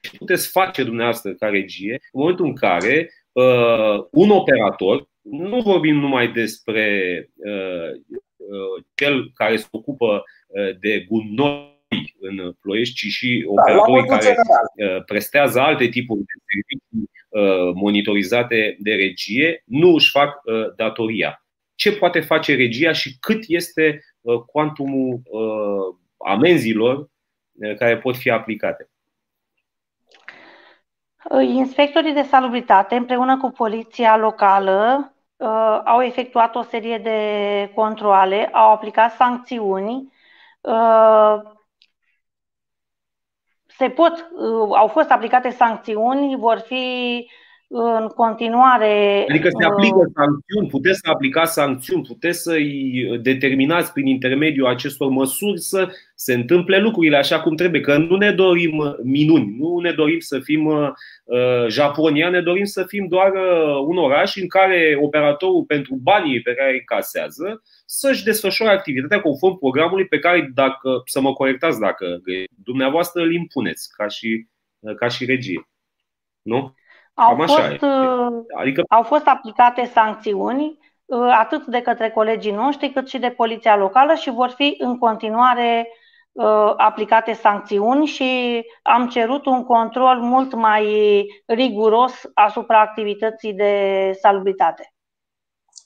ce 0.00 0.16
puteți 0.18 0.50
face 0.50 0.82
dumneavoastră 0.82 1.32
ca 1.32 1.48
regie 1.48 1.92
în 1.92 2.20
momentul 2.20 2.44
în 2.44 2.54
care 2.54 3.10
uh, 3.32 4.04
un 4.10 4.30
operator, 4.30 5.08
nu 5.22 5.60
vorbim 5.60 5.96
numai 5.96 6.32
despre 6.32 7.30
cel 8.94 9.30
care 9.34 9.56
se 9.56 9.66
ocupă 9.70 10.24
de 10.80 11.06
gunoi 11.08 12.14
în 12.20 12.52
Ploiești, 12.60 12.94
ci 12.94 13.12
și 13.12 13.44
da, 13.46 13.50
operatorii 13.50 14.08
care 14.08 14.22
general. 14.22 15.02
prestează 15.02 15.60
alte 15.60 15.88
tipuri 15.88 16.20
de 16.20 16.32
servicii 16.46 17.10
monitorizate 17.74 18.76
de 18.78 18.94
regie, 18.94 19.62
nu 19.66 19.94
își 19.94 20.10
fac 20.10 20.40
datoria 20.76 21.47
ce 21.78 21.92
poate 21.92 22.20
face 22.20 22.54
regia 22.54 22.92
și 22.92 23.18
cât 23.18 23.44
este 23.46 24.00
uh, 24.20 24.40
cuantumul 24.40 25.20
uh, 25.24 25.96
amenzilor 26.16 26.96
uh, 26.96 27.76
care 27.76 27.98
pot 27.98 28.16
fi 28.16 28.30
aplicate. 28.30 28.90
Inspectorii 31.40 32.12
de 32.12 32.22
salubritate, 32.22 32.94
împreună 32.96 33.36
cu 33.36 33.50
poliția 33.50 34.16
locală, 34.16 35.12
au 35.84 36.02
efectuat 36.02 36.54
o 36.54 36.62
serie 36.62 36.98
de 36.98 37.70
controle, 37.74 38.46
au 38.52 38.70
aplicat 38.70 39.12
sancțiuni. 39.14 40.12
Se 43.66 43.90
pot, 43.90 44.30
au 44.76 44.86
fost 44.86 45.10
aplicate 45.10 45.50
sancțiuni, 45.50 46.36
vor 46.36 46.58
fi 46.58 47.26
în 47.70 48.06
continuare. 48.06 49.24
Adică 49.28 49.48
se 49.60 49.66
aplică 49.66 50.10
sancțiuni, 50.14 50.68
puteți 50.68 50.98
să 51.02 51.10
aplicați 51.10 51.52
sancțiuni, 51.52 52.02
puteți 52.02 52.42
să-i 52.42 53.18
determinați 53.22 53.92
prin 53.92 54.06
intermediul 54.06 54.66
acestor 54.66 55.08
măsuri 55.08 55.60
să 55.60 55.88
se 56.14 56.34
întâmple 56.34 56.78
lucrurile 56.78 57.16
așa 57.16 57.40
cum 57.40 57.56
trebuie. 57.56 57.80
Că 57.80 57.96
nu 57.96 58.16
ne 58.16 58.32
dorim 58.32 58.96
minuni, 59.02 59.56
nu 59.58 59.78
ne 59.78 59.92
dorim 59.92 60.18
să 60.18 60.38
fim 60.38 60.66
uh, 60.66 61.66
Japonia, 61.68 62.28
ne 62.28 62.40
dorim 62.40 62.64
să 62.64 62.84
fim 62.86 63.06
doar 63.08 63.32
uh, 63.32 63.84
un 63.86 63.96
oraș 63.96 64.36
în 64.36 64.48
care 64.48 64.98
operatorul 65.02 65.64
pentru 65.64 65.94
banii 65.94 66.40
pe 66.40 66.54
care 66.54 66.72
îi 66.72 66.84
casează 66.84 67.62
să-și 67.86 68.24
desfășoare 68.24 68.72
activitatea 68.72 69.20
conform 69.20 69.58
programului 69.58 70.06
pe 70.06 70.18
care, 70.18 70.50
dacă, 70.54 71.02
să 71.04 71.20
mă 71.20 71.32
corectați 71.32 71.80
dacă 71.80 72.20
dumneavoastră 72.64 73.22
îl 73.22 73.32
impuneți 73.32 73.88
ca 73.96 74.08
și, 74.08 74.46
ca 74.96 75.08
și 75.08 75.24
regie. 75.24 75.68
Nu? 76.42 76.74
Au 77.18 77.36
fost, 77.36 77.82
uh, 77.82 78.44
adică... 78.58 78.82
au 78.88 79.02
fost 79.02 79.26
aplicate 79.26 79.90
sancțiuni 79.92 80.78
uh, 81.04 81.34
atât 81.38 81.66
de 81.66 81.80
către 81.80 82.10
colegii 82.10 82.52
noștri 82.52 82.92
cât 82.92 83.08
și 83.08 83.18
de 83.18 83.30
poliția 83.30 83.76
locală 83.76 84.14
și 84.14 84.30
vor 84.30 84.48
fi 84.48 84.74
în 84.78 84.98
continuare 84.98 85.88
uh, 86.32 86.72
aplicate 86.76 87.32
sancțiuni 87.32 88.06
și 88.06 88.62
am 88.82 89.08
cerut 89.08 89.46
un 89.46 89.64
control 89.64 90.18
mult 90.20 90.54
mai 90.54 90.86
riguros 91.46 92.12
asupra 92.34 92.80
activității 92.80 93.52
de 93.52 94.12
salubritate. 94.20 94.92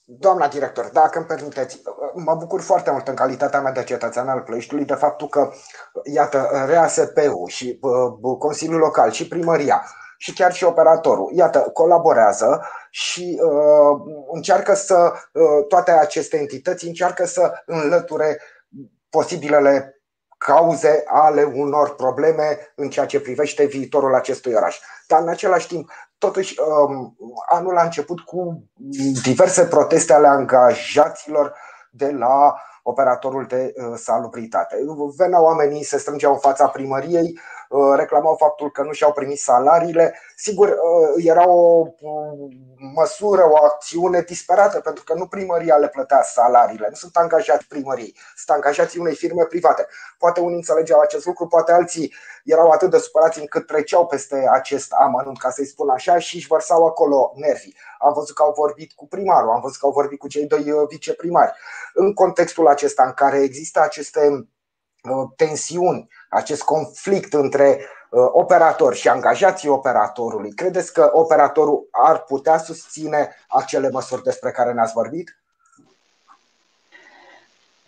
Doamna 0.04 0.48
director, 0.48 0.90
dacă 0.92 1.18
îmi 1.18 1.26
permiteți, 1.26 1.82
mă 2.24 2.34
bucur 2.38 2.60
foarte 2.60 2.90
mult 2.90 3.08
în 3.08 3.14
calitatea 3.14 3.60
mea 3.60 3.72
de 3.72 3.84
cetățean 3.84 4.28
al 4.28 4.40
Plăiștiului 4.40 4.86
de 4.86 4.94
faptul 4.94 5.28
că, 5.28 5.50
iată, 6.14 6.48
RASP-ul 6.68 7.48
și 7.48 7.78
Consiliul 8.38 8.78
Local 8.78 9.10
și 9.10 9.28
Primăria 9.28 9.82
și 10.22 10.32
chiar 10.32 10.52
și 10.52 10.64
operatorul. 10.64 11.30
Iată, 11.34 11.58
colaborează 11.58 12.66
și 12.90 13.40
uh, 13.42 14.00
încearcă 14.32 14.74
să, 14.74 15.12
uh, 15.32 15.66
toate 15.68 15.90
aceste 15.90 16.36
entități 16.36 16.86
încearcă 16.86 17.26
să 17.26 17.62
înlăture 17.66 18.40
posibilele 19.08 20.02
cauze 20.38 21.02
ale 21.06 21.42
unor 21.42 21.94
probleme 21.94 22.72
în 22.74 22.90
ceea 22.90 23.06
ce 23.06 23.20
privește 23.20 23.64
viitorul 23.64 24.14
acestui 24.14 24.52
oraș. 24.54 24.78
Dar 25.06 25.20
în 25.22 25.28
același 25.28 25.66
timp, 25.66 25.90
totuși, 26.18 26.60
um, 26.60 27.16
anul 27.48 27.78
a 27.78 27.82
început 27.82 28.20
cu 28.20 28.62
diverse 29.22 29.64
proteste 29.64 30.12
ale 30.12 30.26
angajaților 30.26 31.54
de 31.90 32.10
la 32.10 32.54
operatorul 32.82 33.46
de 33.46 33.72
uh, 33.76 33.92
salubritate. 33.96 34.76
Veneau 35.16 35.44
oamenii, 35.44 35.84
se 35.84 35.98
strângeau 35.98 36.32
în 36.32 36.38
fața 36.38 36.66
primăriei, 36.66 37.40
uh, 37.68 37.96
reclamau 37.96 38.34
faptul 38.34 38.70
că 38.70 38.82
nu 38.82 38.92
și-au 38.92 39.12
primit 39.12 39.38
salariile. 39.38 40.18
Sigur, 40.36 40.68
uh, 40.68 41.24
era 41.24 41.48
o 41.48 41.86
măsură, 42.94 43.42
o 43.50 43.64
acțiune 43.64 44.20
disperată, 44.20 44.80
pentru 44.80 45.04
că 45.04 45.14
nu 45.14 45.26
primăria 45.26 45.76
le 45.76 45.88
plătea 45.88 46.22
salariile, 46.22 46.86
nu 46.88 46.94
sunt 46.94 47.16
angajați 47.16 47.66
primăriei, 47.66 48.16
sunt 48.36 48.56
angajații 48.56 49.00
unei 49.00 49.14
firme 49.14 49.44
private. 49.44 49.86
Poate 50.18 50.40
unii 50.40 50.56
înțelegeau 50.56 51.00
acest 51.00 51.26
lucru, 51.26 51.46
poate 51.46 51.72
alții 51.72 52.14
erau 52.44 52.70
atât 52.70 52.90
de 52.90 52.98
supărați 52.98 53.40
încât 53.40 53.66
treceau 53.66 54.06
peste 54.06 54.48
acest 54.52 54.92
amănunt, 54.92 55.38
ca 55.38 55.50
să-i 55.50 55.66
spun 55.66 55.88
așa, 55.88 56.18
și 56.18 56.36
își 56.36 56.46
vărsau 56.46 56.86
acolo 56.86 57.32
nervii. 57.34 57.76
Am 57.98 58.12
văzut 58.12 58.34
că 58.34 58.42
au 58.42 58.52
vorbit 58.56 58.92
cu 58.92 59.06
primarul, 59.08 59.50
am 59.50 59.60
văzut 59.60 59.78
că 59.78 59.86
au 59.86 59.92
vorbit 59.92 60.18
cu 60.18 60.28
cei 60.28 60.46
doi 60.46 60.70
uh, 60.70 60.86
viceprimari. 60.88 61.52
În 61.94 62.14
contextul 62.14 62.68
acesta 62.68 63.04
în 63.04 63.12
care 63.12 63.38
există 63.38 63.80
aceste 63.80 64.20
uh, 64.28 65.28
tensiuni, 65.36 66.08
acest 66.28 66.62
conflict 66.62 67.32
între 67.32 67.80
Uh, 68.12 68.28
operator 68.32 68.94
și 68.94 69.08
angajații 69.08 69.68
operatorului, 69.68 70.52
credeți 70.52 70.92
că 70.92 71.10
operatorul 71.12 71.88
ar 71.90 72.22
putea 72.22 72.58
susține 72.58 73.34
acele 73.48 73.90
măsuri 73.90 74.22
despre 74.22 74.50
care 74.50 74.72
ne-ați 74.72 74.92
vorbit? 74.92 75.41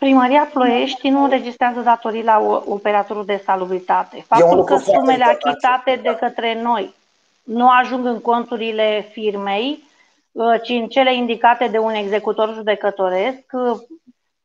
Primăria 0.05 0.49
Ploiești 0.53 1.09
nu 1.09 1.23
înregistrează 1.23 1.79
datorii 1.79 2.23
la 2.23 2.61
operatorul 2.65 3.25
de 3.25 3.41
salubritate. 3.45 4.23
Faptul 4.27 4.63
că 4.63 4.75
sumele 4.75 5.23
achitate 5.23 5.99
de 6.03 6.15
către 6.19 6.61
noi 6.61 6.95
nu 7.43 7.69
ajung 7.69 8.05
în 8.05 8.21
conturile 8.21 9.07
firmei, 9.11 9.83
uh, 10.31 10.61
ci 10.61 10.69
în 10.69 10.87
cele 10.87 11.15
indicate 11.15 11.67
de 11.67 11.77
un 11.77 11.93
executor 11.93 12.53
judecătoresc, 12.53 13.43
uh, 13.51 13.79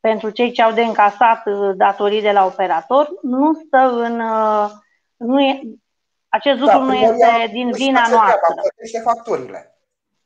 pentru 0.01 0.31
cei 0.31 0.51
ce 0.51 0.63
au 0.63 0.73
de 0.73 0.83
încasat 0.83 1.43
datorii 1.77 2.23
de 2.23 2.31
la 2.31 2.45
operator, 2.45 3.09
nu 3.23 3.53
stă 3.53 3.91
în 3.93 4.23
nu 5.17 5.41
e, 5.41 5.61
acest 6.29 6.61
lucru 6.61 6.79
da, 6.79 6.85
nu 6.85 6.95
este 6.95 7.51
din 7.53 7.71
vina 7.71 8.03
noastră. 8.11 8.41
Plătește 8.63 9.01
facturile. 9.05 9.79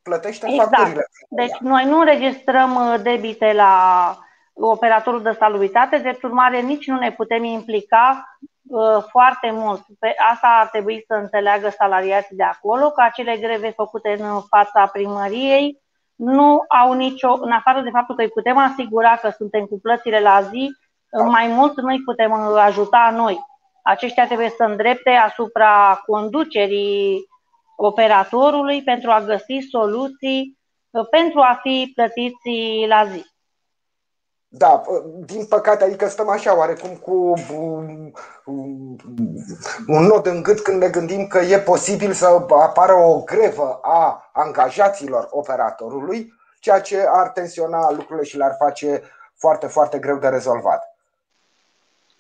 Plătește 0.03 0.47
exact. 0.49 0.75
facturile. 0.75 1.07
Deci 1.29 1.57
noi 1.61 1.85
nu 1.85 1.99
înregistrăm 1.99 2.75
uh, 2.75 3.01
debite 3.03 3.53
la 3.53 4.19
operatorul 4.55 5.23
de 5.23 5.37
salubritate, 5.39 5.99
de 5.99 6.19
urmare 6.23 6.61
nici 6.61 6.87
nu 6.87 6.99
ne 6.99 7.13
putem 7.13 7.45
implica 7.45 8.39
uh, 8.63 9.05
foarte 9.09 9.51
mult. 9.53 9.81
Pe 9.99 10.15
asta 10.31 10.59
ar 10.61 10.67
trebui 10.67 11.05
să 11.07 11.15
înțeleagă 11.15 11.69
salariații 11.69 12.37
de 12.37 12.43
acolo, 12.43 12.91
că 12.91 13.03
acele 13.03 13.37
greve 13.37 13.71
făcute 13.71 14.17
în 14.19 14.41
fața 14.49 14.87
primăriei 14.87 15.83
nu 16.15 16.65
au 16.83 16.93
nicio, 16.93 17.39
în 17.41 17.51
afară 17.51 17.81
de 17.81 17.91
faptul 17.91 18.15
că 18.15 18.23
îi 18.23 18.29
putem 18.29 18.57
asigura 18.59 19.17
că 19.17 19.31
suntem 19.37 19.65
cu 19.65 19.79
plățile 19.83 20.21
la 20.21 20.41
zi, 20.41 20.71
mai 21.31 21.47
mult 21.47 21.81
nu 21.81 21.89
îi 21.89 22.03
putem 22.03 22.33
ajuta 22.33 23.11
noi 23.15 23.39
aceștia 23.85 24.27
trebuie 24.27 24.49
să 24.49 24.65
îndrepte 24.65 25.11
asupra 25.11 26.03
conducerii 26.07 27.27
operatorului 27.77 28.83
pentru 28.83 29.11
a 29.11 29.21
găsi 29.21 29.67
soluții 29.71 30.59
uh, 30.91 31.07
pentru 31.11 31.41
a 31.41 31.59
fi 31.63 31.93
plătiți 31.95 32.51
la 32.89 33.05
zi. 33.05 33.25
Da, 34.57 34.83
uh, 34.87 35.03
din 35.27 35.45
păcate, 35.45 35.85
adică 35.85 36.09
stăm 36.09 36.29
așa 36.29 36.57
oarecum 36.57 36.97
cu 36.97 37.35
un 39.87 40.07
nod 40.07 40.27
în 40.27 40.43
gât 40.43 40.61
când 40.61 40.83
ne 40.83 40.89
gândim 40.89 41.27
că 41.27 41.39
e 41.39 41.59
posibil 41.59 42.13
să 42.13 42.47
apară 42.49 42.93
o 42.93 43.21
grevă 43.21 43.79
a 43.83 44.31
angajaților 44.33 45.29
operatorului, 45.31 46.33
ceea 46.61 46.81
ce 46.81 47.05
ar 47.09 47.29
tensiona 47.29 47.91
lucrurile 47.91 48.25
și 48.25 48.37
le-ar 48.37 48.55
face 48.59 49.03
foarte, 49.37 49.67
foarte 49.67 49.99
greu 49.99 50.17
de 50.17 50.29
rezolvat. 50.29 50.97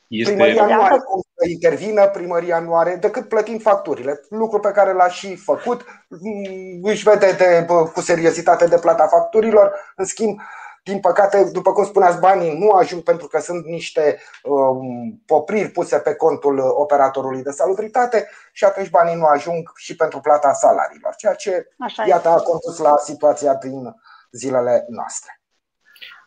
Este... 0.09 0.33
Primăria 0.33 0.67
nu 0.67 0.83
are 0.83 0.97
cum 0.97 1.21
să 1.35 1.49
intervină, 1.49 2.07
primăria 2.07 2.59
nu 2.59 2.76
are 2.76 2.97
decât 2.97 3.29
plătind 3.29 3.62
facturile. 3.62 4.21
Lucru 4.29 4.61
pe 4.61 4.71
care 4.71 4.93
l-a 4.93 5.09
și 5.09 5.37
făcut, 5.37 5.85
mm, 6.09 6.81
își 6.83 7.03
vede 7.09 7.33
de, 7.33 7.67
cu 7.93 8.00
seriozitate 8.00 8.67
de 8.67 8.79
plata 8.79 9.07
facturilor. 9.07 9.93
În 9.97 10.05
schimb, 10.05 10.41
din 10.85 11.00
păcate, 11.00 11.50
după 11.53 11.73
cum 11.73 11.85
spuneați, 11.85 12.21
banii 12.21 12.59
nu 12.59 12.71
ajung 12.71 13.03
pentru 13.03 13.26
că 13.26 13.41
sunt 13.41 13.64
niște 13.64 14.19
um, 14.43 15.23
popriri 15.26 15.69
puse 15.69 15.99
pe 15.99 16.14
contul 16.14 16.59
operatorului 16.59 17.43
de 17.43 17.50
salubritate 17.50 18.29
și 18.53 18.64
atunci 18.64 18.91
banii 18.91 19.17
nu 19.17 19.25
ajung 19.25 19.73
și 19.76 19.97
pentru 19.97 20.21
plata 20.21 20.53
salariilor, 20.53 21.14
ceea 21.14 21.35
ce, 21.35 21.69
Așa 21.79 22.07
iată, 22.07 22.29
a 22.29 22.37
condus 22.37 22.79
la 22.79 22.95
situația 22.97 23.55
din 23.55 23.95
zilele 24.31 24.85
noastre. 24.88 25.38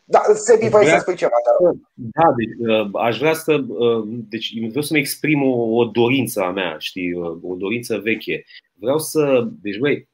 Da, 0.09 0.21
Sebi, 0.33 0.69
vrei 0.69 0.87
să 0.87 0.97
spui 0.97 1.15
ceva, 1.15 1.35
dar... 1.45 1.73
Da, 1.93 2.33
deci, 2.37 2.79
uh, 2.79 2.89
aș 2.93 3.17
vrea 3.17 3.33
să. 3.33 3.53
Uh, 3.67 4.03
deci, 4.07 4.53
vreau 4.69 4.83
să-mi 4.83 4.99
exprim 4.99 5.43
o, 5.43 5.75
o 5.75 5.85
dorință 5.85 6.41
a 6.41 6.51
mea, 6.51 6.75
știi, 6.77 7.13
uh, 7.13 7.37
o 7.43 7.55
dorință 7.55 7.97
veche. 7.97 8.43
Vreau 8.73 8.97
să. 8.97 9.47
Deci, 9.61 9.77
băi, 9.77 10.09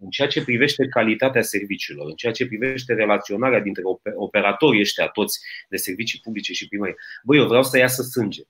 în 0.00 0.10
ceea 0.10 0.28
ce 0.28 0.44
privește 0.44 0.86
calitatea 0.86 1.42
serviciilor, 1.42 2.06
în 2.06 2.14
ceea 2.14 2.32
ce 2.32 2.46
privește 2.46 2.94
relaționarea 2.94 3.60
dintre 3.60 3.82
operatorii 4.14 4.80
ăștia 4.80 5.06
toți 5.06 5.40
de 5.68 5.76
servicii 5.76 6.20
publice 6.22 6.52
și 6.52 6.68
primării, 6.68 6.96
băi, 7.22 7.38
eu 7.38 7.46
vreau 7.46 7.62
să 7.62 7.78
iasă 7.78 8.02
sânge. 8.02 8.42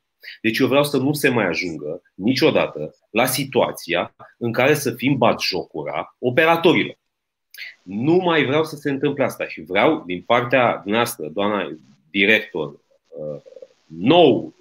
Deci 0.43 0.59
eu 0.59 0.67
vreau 0.67 0.85
să 0.85 0.97
nu 0.97 1.13
se 1.13 1.29
mai 1.29 1.47
ajungă 1.47 2.03
niciodată 2.15 2.95
la 3.11 3.27
situația 3.27 4.15
în 4.39 4.53
care 4.53 4.75
să 4.75 4.93
fim 4.93 5.17
batjocura 5.17 6.17
operatorilor. 6.19 6.99
Nu 7.83 8.17
mai 8.17 8.45
vreau 8.45 8.65
să 8.65 8.77
se 8.77 8.91
întâmple 8.91 9.25
asta 9.25 9.47
și 9.47 9.61
vreau 9.61 10.03
din 10.07 10.23
partea 10.23 10.83
noastră, 10.85 11.29
doamna 11.29 11.77
director, 12.11 12.69
uh, 12.69 13.43
nou 13.87 14.55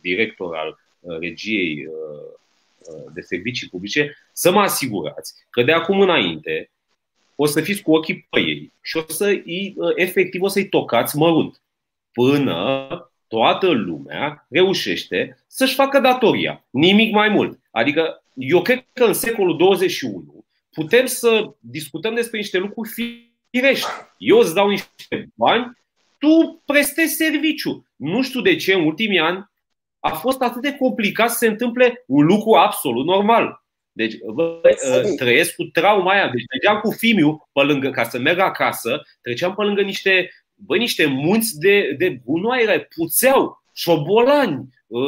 director 0.00 0.56
al 0.56 0.78
uh, 1.00 1.18
regiei 1.18 1.86
uh, 1.86 2.38
de 3.14 3.20
servicii 3.20 3.68
publice, 3.68 4.16
să 4.32 4.50
mă 4.50 4.60
asigurați 4.60 5.34
că 5.50 5.62
de 5.62 5.72
acum 5.72 6.00
înainte 6.00 6.70
o 7.34 7.46
să 7.46 7.60
fiți 7.60 7.82
cu 7.82 7.94
ochii 7.94 8.26
pe 8.30 8.40
ei 8.40 8.72
și 8.82 8.96
o 8.96 9.04
să 9.06 9.42
efectiv 9.94 10.42
o 10.42 10.48
să-i 10.48 10.68
tocați 10.68 11.16
mărunt 11.16 11.62
până 12.12 12.88
toată 13.28 13.70
lumea 13.70 14.46
reușește 14.50 15.44
să-și 15.46 15.74
facă 15.74 16.00
datoria. 16.00 16.64
Nimic 16.70 17.12
mai 17.12 17.28
mult. 17.28 17.60
Adică 17.70 18.22
eu 18.34 18.62
cred 18.62 18.86
că 18.92 19.04
în 19.04 19.12
secolul 19.12 19.56
21 19.56 20.44
putem 20.70 21.06
să 21.06 21.54
discutăm 21.60 22.14
despre 22.14 22.38
niște 22.38 22.58
lucruri 22.58 22.90
firești. 23.50 23.88
Eu 24.18 24.38
îți 24.38 24.54
dau 24.54 24.68
niște 24.68 25.28
bani, 25.34 25.78
tu 26.18 26.62
prestezi 26.66 27.14
serviciu. 27.14 27.86
Nu 27.96 28.22
știu 28.22 28.40
de 28.40 28.56
ce 28.56 28.74
în 28.74 28.84
ultimii 28.84 29.18
ani 29.18 29.50
a 30.00 30.10
fost 30.10 30.42
atât 30.42 30.62
de 30.62 30.76
complicat 30.76 31.30
să 31.30 31.36
se 31.36 31.46
întâmple 31.46 32.04
un 32.06 32.24
lucru 32.24 32.52
absolut 32.52 33.06
normal. 33.06 33.62
Deci 33.92 34.14
bă, 34.34 34.60
ă, 34.92 35.14
trăiesc 35.16 35.54
cu 35.54 35.62
trauma 35.62 36.12
aia. 36.12 36.28
Deci 36.28 36.44
mergeam 36.52 36.80
cu 36.80 36.90
Fimiu 36.90 37.48
pe 37.52 37.60
lângă, 37.60 37.90
ca 37.90 38.04
să 38.04 38.18
merg 38.18 38.38
acasă, 38.38 39.02
treceam 39.22 39.54
pe 39.54 39.62
lângă 39.62 39.82
niște, 39.82 40.30
bă, 40.54 40.76
niște 40.76 41.06
munți 41.06 41.58
de, 41.58 41.94
de 41.98 42.20
gunoaie, 42.24 42.88
puțeau, 42.96 43.62
șobolani, 43.72 44.68
ă, 44.92 45.00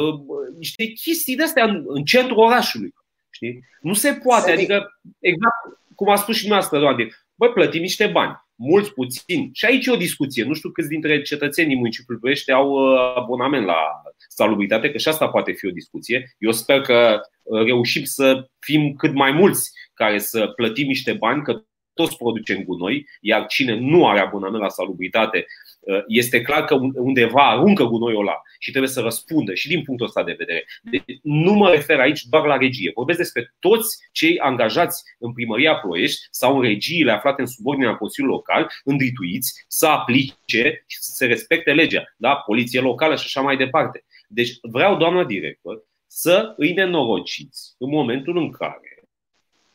niște 0.57 0.85
chestii 0.85 1.35
de 1.35 1.43
astea 1.43 1.63
în, 1.63 1.83
în 1.87 2.03
centrul 2.03 2.37
orașului. 2.37 2.93
Știi? 3.29 3.63
Nu 3.81 3.93
se 3.93 4.13
poate, 4.13 4.51
adică 4.51 4.99
exact 5.19 5.55
cum 5.95 6.09
a 6.09 6.15
spus 6.15 6.35
și 6.35 6.41
dumneavoastră, 6.41 6.79
doamne, 6.79 7.07
băi, 7.35 7.49
plătim 7.49 7.81
niște 7.81 8.07
bani, 8.07 8.35
mulți, 8.61 8.93
puțini. 8.93 9.49
Și 9.53 9.65
aici 9.65 9.85
e 9.85 9.91
o 9.91 9.95
discuție. 9.95 10.43
Nu 10.43 10.53
știu 10.53 10.69
câți 10.69 10.87
dintre 10.87 11.21
cetățenii 11.21 11.75
municipiului 11.75 12.21
Ploiești 12.21 12.51
au 12.51 12.69
uh, 12.69 13.13
abonament 13.15 13.65
la 13.65 14.01
salubritate, 14.27 14.91
că 14.91 14.97
și 14.97 15.07
asta 15.07 15.27
poate 15.27 15.51
fi 15.51 15.67
o 15.67 15.71
discuție. 15.71 16.35
Eu 16.37 16.51
sper 16.51 16.81
că 16.81 17.21
uh, 17.43 17.63
reușim 17.63 18.03
să 18.03 18.49
fim 18.59 18.93
cât 18.93 19.13
mai 19.13 19.31
mulți 19.31 19.71
care 19.93 20.19
să 20.19 20.47
plătim 20.47 20.87
niște 20.87 21.13
bani, 21.13 21.43
că 21.43 21.63
toți 21.93 22.17
producem 22.17 22.63
gunoi, 22.63 23.07
iar 23.21 23.45
cine 23.45 23.75
nu 23.79 24.07
are 24.07 24.19
abonament 24.19 24.61
la 24.61 24.69
salubritate 24.69 25.37
Uh, 25.37 25.70
este 26.07 26.41
clar 26.41 26.65
că 26.65 26.75
undeva 26.93 27.49
aruncă 27.49 27.83
gunoiul 27.83 28.19
ăla 28.19 28.41
și 28.59 28.69
trebuie 28.69 28.91
să 28.91 29.01
răspundă 29.01 29.53
și 29.53 29.67
din 29.67 29.83
punctul 29.83 30.07
ăsta 30.07 30.23
de 30.23 30.35
vedere. 30.37 30.65
Deci, 30.81 31.19
nu 31.21 31.53
mă 31.53 31.69
refer 31.69 31.99
aici 31.99 32.23
doar 32.23 32.45
la 32.45 32.57
regie. 32.57 32.91
Vorbesc 32.95 33.17
despre 33.17 33.55
toți 33.59 33.97
cei 34.11 34.39
angajați 34.39 35.03
în 35.19 35.33
primăria 35.33 35.75
Ploiești 35.75 36.27
sau 36.29 36.55
în 36.55 36.61
regiile 36.61 37.11
aflate 37.11 37.41
în 37.41 37.47
subordinea 37.47 37.95
Consiliului 37.95 38.37
Local, 38.37 38.71
îndrituiți 38.83 39.65
să 39.67 39.87
aplice 39.87 40.83
și 40.87 40.97
să 40.99 41.11
se 41.13 41.25
respecte 41.25 41.73
legea. 41.73 42.03
Da? 42.17 42.35
Poliție 42.35 42.79
locală 42.79 43.15
și 43.15 43.23
așa 43.25 43.41
mai 43.41 43.57
departe. 43.57 44.03
Deci 44.27 44.57
vreau, 44.61 44.97
doamna 44.97 45.23
director, 45.23 45.83
să 46.07 46.53
îi 46.57 46.73
nenorociți 46.73 47.75
în 47.77 47.89
momentul 47.89 48.37
în 48.37 48.51
care 48.51 49.03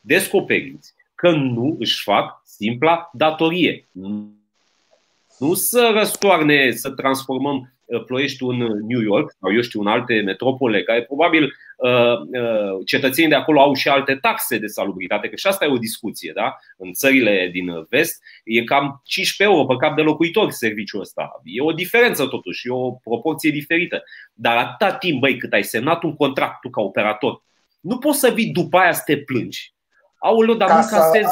descoperiți 0.01 0.93
că 1.15 1.31
nu 1.31 1.75
își 1.79 2.03
fac 2.03 2.41
simpla 2.45 3.09
datorie 3.13 3.87
nu 5.37 5.53
să 5.53 5.91
răstoarne, 5.93 6.71
să 6.71 6.89
transformăm 6.89 7.75
uh, 7.85 8.03
Ploieștiul 8.03 8.53
în 8.53 8.85
New 8.87 9.01
York 9.01 9.35
sau 9.39 9.53
eu 9.53 9.61
știu 9.61 9.81
în 9.81 9.87
alte 9.87 10.21
metropole 10.25 10.83
care 10.83 11.03
probabil 11.03 11.43
uh, 11.77 12.19
uh, 12.19 12.85
cetățenii 12.85 13.29
de 13.29 13.35
acolo 13.35 13.61
au 13.61 13.73
și 13.73 13.87
alte 13.87 14.15
taxe 14.15 14.57
de 14.57 14.67
salubritate, 14.67 15.29
că 15.29 15.35
și 15.35 15.47
asta 15.47 15.65
e 15.65 15.71
o 15.71 15.77
discuție, 15.77 16.31
da? 16.35 16.57
În 16.77 16.93
țările 16.93 17.49
din 17.51 17.85
vest 17.89 18.23
e 18.43 18.63
cam 18.63 19.01
15 19.05 19.55
euro 19.55 19.65
pe 19.65 19.85
cap 19.85 19.95
de 19.95 20.01
locuitor 20.01 20.51
serviciul 20.51 21.01
ăsta. 21.01 21.41
E 21.43 21.61
o 21.61 21.71
diferență 21.71 22.27
totuși, 22.27 22.67
e 22.67 22.71
o 22.71 22.91
proporție 22.91 23.51
diferită. 23.51 24.03
Dar 24.33 24.57
atâta 24.57 24.93
timp, 24.93 25.19
băi, 25.19 25.37
cât 25.37 25.53
ai 25.53 25.63
semnat 25.63 26.03
un 26.03 26.15
contract 26.15 26.61
tu 26.61 26.69
ca 26.69 26.81
operator, 26.81 27.43
nu 27.79 27.97
poți 27.97 28.19
să 28.19 28.29
vii 28.29 28.51
după 28.51 28.77
aia 28.77 28.93
să 28.93 29.01
te 29.05 29.17
plângi 29.17 29.75
Aoleu, 30.19 30.55
dar 30.55 30.69
nu 30.69 30.87
casez, 30.89 31.27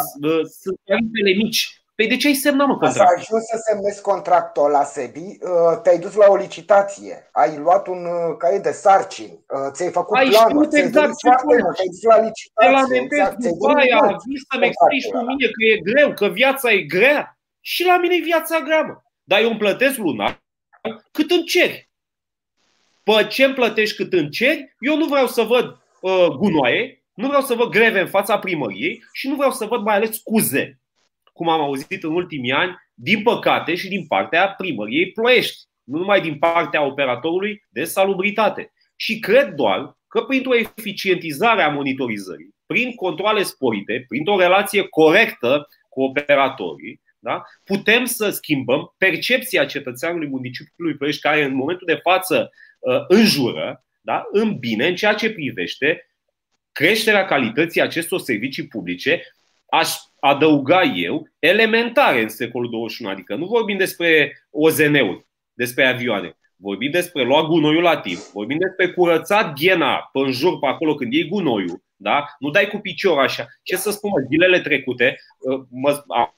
sunt 0.61 0.79
tarifele 0.83 1.43
mici. 1.43 1.81
Păi 1.95 2.07
de 2.07 2.17
ce 2.17 2.27
ai 2.27 2.33
semnat, 2.33 2.67
mă, 2.67 2.77
contract? 2.77 3.09
Să 3.09 3.15
ajuns 3.17 3.43
să 3.43 3.57
semnezi 3.69 4.01
contractul 4.01 4.69
la 4.69 4.83
SEBI, 4.83 5.19
uh, 5.19 5.79
te-ai 5.83 5.99
dus 5.99 6.13
la 6.15 6.25
o 6.29 6.35
licitație, 6.35 7.29
ai 7.31 7.57
luat 7.57 7.87
un 7.87 8.05
uh, 8.05 8.35
caiet 8.37 8.63
de 8.63 8.71
sarcini, 8.71 9.45
uh, 9.49 9.71
ți-ai 9.71 9.91
făcut 9.91 10.17
ai 10.17 10.27
planul, 10.27 10.67
ți-ai 10.69 10.83
exact 10.83 11.17
ce 11.17 11.29
te-ai 11.47 11.87
dus 11.87 12.01
la 12.01 12.21
licitație. 12.21 13.01
Exact, 13.01 13.43
după 13.43 13.71
aia, 13.71 14.17
vii 14.25 14.45
să-mi 14.49 14.65
explici 14.65 15.11
cu 15.11 15.17
mine 15.17 15.45
că 15.45 15.63
e 15.73 15.91
greu, 15.91 16.13
că 16.13 16.27
viața 16.27 16.71
e 16.71 16.81
grea. 16.81 17.37
Și 17.61 17.85
la 17.85 17.97
mine 17.97 18.15
e 18.15 18.23
viața 18.23 18.59
grea, 18.59 18.81
mă. 18.81 18.95
Dar 19.23 19.41
eu 19.41 19.49
îmi 19.49 19.57
plătesc 19.57 19.97
lunar 19.97 20.43
cât 21.11 21.31
îmi 21.31 21.43
ceri. 21.43 21.89
Pe 23.03 23.27
ce 23.29 23.43
îmi 23.43 23.53
plătești 23.53 23.95
cât 23.95 24.13
îmi 24.13 24.29
ceri, 24.29 24.75
eu 24.79 24.97
nu 24.97 25.05
vreau 25.05 25.27
să 25.27 25.41
văd 25.41 25.65
uh, 26.01 26.27
gunoaie, 26.27 27.03
nu 27.13 27.27
vreau 27.27 27.41
să 27.41 27.53
văd 27.53 27.69
greve 27.69 27.99
în 27.99 28.07
fața 28.07 28.39
primăriei 28.39 29.03
și 29.13 29.27
nu 29.27 29.35
vreau 29.35 29.51
să 29.51 29.65
văd 29.65 29.81
mai 29.81 29.95
ales 29.95 30.15
scuze 30.15 30.79
cum 31.35 31.49
am 31.49 31.61
auzit 31.61 32.03
în 32.03 32.11
ultimii 32.11 32.51
ani, 32.51 32.75
din 32.93 33.23
păcate 33.23 33.75
și 33.75 33.87
din 33.87 34.05
partea 34.07 34.53
primăriei 34.57 35.11
Ploiești, 35.11 35.63
nu 35.83 35.97
numai 35.97 36.21
din 36.21 36.37
partea 36.37 36.83
operatorului 36.83 37.63
de 37.69 37.83
salubritate. 37.83 38.73
Și 38.95 39.19
cred 39.19 39.49
doar 39.49 39.97
că 40.07 40.21
printr-o 40.21 40.55
eficientizare 40.55 41.61
a 41.61 41.69
monitorizării, 41.69 42.55
prin 42.65 42.95
controle 42.95 43.43
sporite, 43.43 44.05
printr-o 44.07 44.39
relație 44.39 44.87
corectă 44.87 45.67
cu 45.89 46.01
operatorii, 46.01 47.01
da? 47.19 47.43
putem 47.63 48.05
să 48.05 48.29
schimbăm 48.29 48.95
percepția 48.97 49.65
cetățeanului 49.65 50.27
municipiului 50.27 50.95
Ploiești, 50.95 51.21
care 51.21 51.43
în 51.43 51.55
momentul 51.55 51.87
de 51.87 51.99
față 52.03 52.49
uh, 52.79 53.05
înjură 53.07 53.85
da? 54.01 54.23
în 54.31 54.57
bine 54.57 54.87
în 54.87 54.95
ceea 54.95 55.13
ce 55.13 55.31
privește 55.31 56.09
creșterea 56.71 57.25
calității 57.25 57.81
acestor 57.81 58.19
servicii 58.19 58.67
publice, 58.67 59.21
aș 59.65 59.89
adăuga 60.19 60.81
eu, 60.81 61.27
elementare 61.39 62.21
în 62.21 62.29
secolul 62.29 62.69
21. 62.69 63.11
Adică 63.11 63.35
nu 63.35 63.45
vorbim 63.45 63.77
despre 63.77 64.37
OZN-uri, 64.49 65.25
despre 65.53 65.85
avioane. 65.87 66.37
Vorbim 66.55 66.91
despre 66.91 67.23
lua 67.23 67.43
gunoiul 67.43 67.81
la 67.81 67.97
timp, 67.97 68.19
vorbim 68.19 68.57
despre 68.57 68.93
curățat 68.93 69.53
ghena 69.59 70.09
pe 70.11 70.19
în 70.19 70.31
jur 70.31 70.59
pe 70.59 70.67
acolo 70.67 70.95
când 70.95 71.13
iei 71.13 71.27
gunoiul, 71.27 71.83
da? 71.95 72.25
nu 72.39 72.49
dai 72.49 72.67
cu 72.67 72.77
picior 72.77 73.19
așa. 73.19 73.45
Ce 73.63 73.75
să 73.75 73.91
spun, 73.91 74.11
zilele 74.29 74.59
trecute, 74.59 75.17
uh, 75.37 75.61
mă, 75.69 76.03
am 76.07 76.35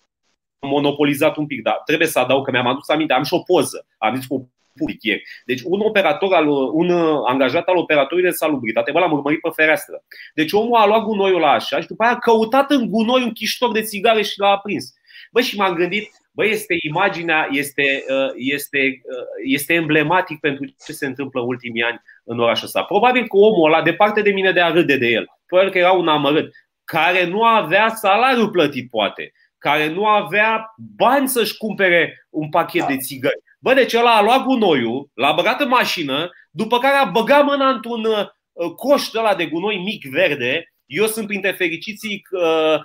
monopolizat 0.59 1.37
un 1.37 1.45
pic, 1.45 1.61
dar 1.61 1.81
trebuie 1.85 2.07
să 2.07 2.19
adaug 2.19 2.45
că 2.45 2.51
mi-am 2.51 2.67
adus 2.67 2.89
aminte, 2.89 3.13
am 3.13 3.23
și 3.23 3.33
o 3.33 3.39
poză, 3.39 3.87
am 3.97 4.15
zis 4.15 4.25
cu 4.25 4.51
public 4.77 5.03
ieri. 5.03 5.23
Deci 5.45 5.61
un 5.63 5.79
operator, 5.79 6.33
al, 6.33 6.47
un 6.73 6.89
angajat 7.27 7.67
al 7.67 7.77
operatorului 7.77 8.29
de 8.29 8.35
salubritate, 8.35 8.91
bă, 8.91 8.99
l-am 8.99 9.11
urmărit 9.11 9.39
pe 9.39 9.49
fereastră. 9.55 10.03
Deci 10.33 10.51
omul 10.51 10.77
a 10.77 10.85
luat 10.85 11.03
gunoiul 11.03 11.39
la 11.39 11.49
așa 11.49 11.81
și 11.81 11.87
după 11.87 12.03
aia 12.03 12.11
a 12.11 12.19
căutat 12.19 12.71
în 12.71 12.89
gunoi 12.89 13.23
un 13.23 13.31
chiștor 13.31 13.71
de 13.71 13.81
țigare 13.81 14.21
și 14.21 14.39
l-a 14.39 14.49
aprins. 14.49 14.93
Bă, 15.31 15.41
și 15.41 15.57
m-am 15.57 15.75
gândit, 15.75 16.09
bă, 16.31 16.45
este 16.45 16.75
imaginea, 16.87 17.47
este, 17.51 18.03
uh, 18.09 18.31
este, 18.35 18.77
uh, 18.77 19.25
este 19.45 19.73
emblematic 19.73 20.39
pentru 20.39 20.65
ce 20.85 20.91
se 20.91 21.05
întâmplă 21.05 21.41
în 21.41 21.47
ultimii 21.47 21.83
ani 21.83 22.01
în 22.23 22.39
orașul 22.39 22.65
ăsta. 22.65 22.83
Probabil 22.83 23.27
că 23.27 23.37
omul 23.37 23.73
ăla, 23.73 23.81
departe 23.81 24.21
de 24.21 24.31
mine 24.31 24.51
de 24.51 24.61
a 24.61 24.71
râde 24.71 24.97
de 24.97 25.07
el, 25.07 25.25
probabil 25.45 25.71
că 25.71 25.77
era 25.77 25.91
un 25.91 26.07
amărât, 26.07 26.51
care 26.83 27.25
nu 27.25 27.43
avea 27.43 27.89
salariu 27.89 28.49
plătit, 28.49 28.89
poate, 28.89 29.31
care 29.57 29.87
nu 29.87 30.05
avea 30.05 30.73
bani 30.95 31.27
să-și 31.27 31.57
cumpere 31.57 32.27
un 32.29 32.49
pachet 32.49 32.85
de 32.85 32.97
țigări. 32.97 33.41
Bă, 33.59 33.73
deci 33.73 33.93
ăla 33.93 34.15
a 34.15 34.21
luat 34.21 34.43
gunoiul, 34.43 35.09
l-a 35.13 35.31
băgat 35.31 35.61
în 35.61 35.67
mașină, 35.67 36.29
după 36.51 36.79
care 36.79 36.95
a 36.95 37.05
băgat 37.05 37.43
mâna 37.43 37.69
într-un 37.69 38.05
uh, 38.05 38.71
coș 38.75 39.09
de 39.09 39.19
ăla 39.19 39.35
de 39.35 39.45
gunoi 39.45 39.77
mic 39.77 40.05
verde. 40.05 40.71
Eu 40.85 41.05
sunt 41.05 41.27
printre 41.27 41.51
fericiții 41.51 42.21
uh, 42.31 42.79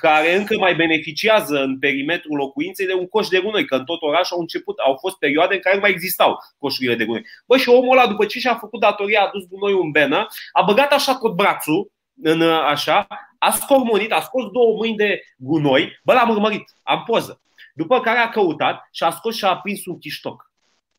care 0.00 0.34
încă 0.34 0.58
mai 0.58 0.74
beneficiază 0.74 1.62
în 1.62 1.78
perimetrul 1.78 2.36
locuinței 2.36 2.86
de 2.86 2.92
un 2.92 3.06
coș 3.06 3.28
de 3.28 3.40
gunoi, 3.40 3.64
că 3.64 3.74
în 3.74 3.84
tot 3.84 4.02
orașul 4.02 4.36
au 4.36 4.42
început, 4.42 4.78
au 4.78 4.96
fost 5.00 5.16
perioade 5.16 5.54
în 5.54 5.60
care 5.60 5.74
nu 5.74 5.80
mai 5.80 5.90
existau 5.90 6.36
coșurile 6.58 6.94
de 6.94 7.04
gunoi. 7.04 7.24
Bă, 7.46 7.56
și 7.56 7.68
omul 7.68 7.98
ăla, 7.98 8.06
după 8.06 8.24
ce 8.24 8.38
și-a 8.38 8.54
făcut 8.54 8.80
datoria, 8.80 9.20
a 9.20 9.30
dus 9.32 9.46
gunoiul 9.48 9.82
în 9.82 9.90
benă, 9.90 10.26
a 10.52 10.62
băgat 10.62 10.92
așa 10.92 11.14
tot 11.14 11.34
brațul, 11.34 11.92
în 12.22 12.42
așa, 12.42 13.06
a 13.38 13.50
scormonit, 13.50 14.12
a 14.12 14.20
scos 14.20 14.44
două 14.52 14.76
mâini 14.76 14.96
de 14.96 15.20
gunoi, 15.36 16.00
bă, 16.04 16.12
l-am 16.12 16.30
urmărit, 16.30 16.64
am 16.82 17.02
poză. 17.06 17.40
După 17.78 18.00
care 18.00 18.18
a 18.18 18.28
căutat 18.28 18.88
și 18.92 19.02
a 19.02 19.10
scos 19.10 19.36
și 19.36 19.44
a 19.44 19.48
aprins 19.48 19.86
un 19.86 19.98
chiștoc. 19.98 20.52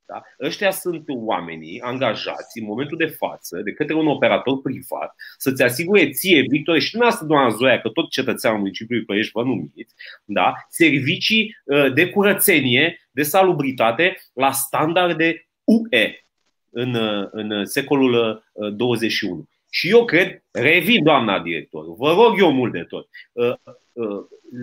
Da? 0.05 0.21
Ăștia 0.41 0.71
sunt 0.71 1.03
oamenii 1.07 1.81
angajați 1.81 2.59
în 2.59 2.65
momentul 2.65 2.97
de 2.97 3.05
față 3.05 3.61
de 3.61 3.71
către 3.71 3.93
un 3.93 4.07
operator 4.07 4.61
privat 4.61 5.15
să-ți 5.37 5.63
asigure 5.63 6.09
ție, 6.09 6.41
Victor, 6.49 6.79
și 6.79 6.91
dumneavoastră, 6.91 7.27
doamna 7.27 7.49
Zoia, 7.55 7.79
că 7.81 7.89
tot 7.89 8.09
cetățeanul 8.09 8.59
municipiului 8.59 9.05
Ploiești 9.05 9.31
vă 9.31 9.43
numiți, 9.43 9.95
da? 10.25 10.53
servicii 10.69 11.57
uh, 11.63 11.93
de 11.93 12.09
curățenie, 12.09 13.09
de 13.11 13.23
salubritate 13.23 14.17
la 14.33 14.51
standarde 14.51 15.47
UE 15.63 16.23
în, 16.69 16.93
uh, 16.93 17.27
în 17.31 17.65
secolul 17.65 18.43
21. 18.73 19.35
Uh, 19.35 19.45
și 19.69 19.89
eu 19.89 20.05
cred, 20.05 20.43
revin, 20.51 21.03
doamna 21.03 21.39
director, 21.39 21.95
vă 21.97 22.13
rog 22.13 22.39
eu 22.39 22.51
mult 22.51 22.71
de 22.71 22.83
tot, 22.83 23.09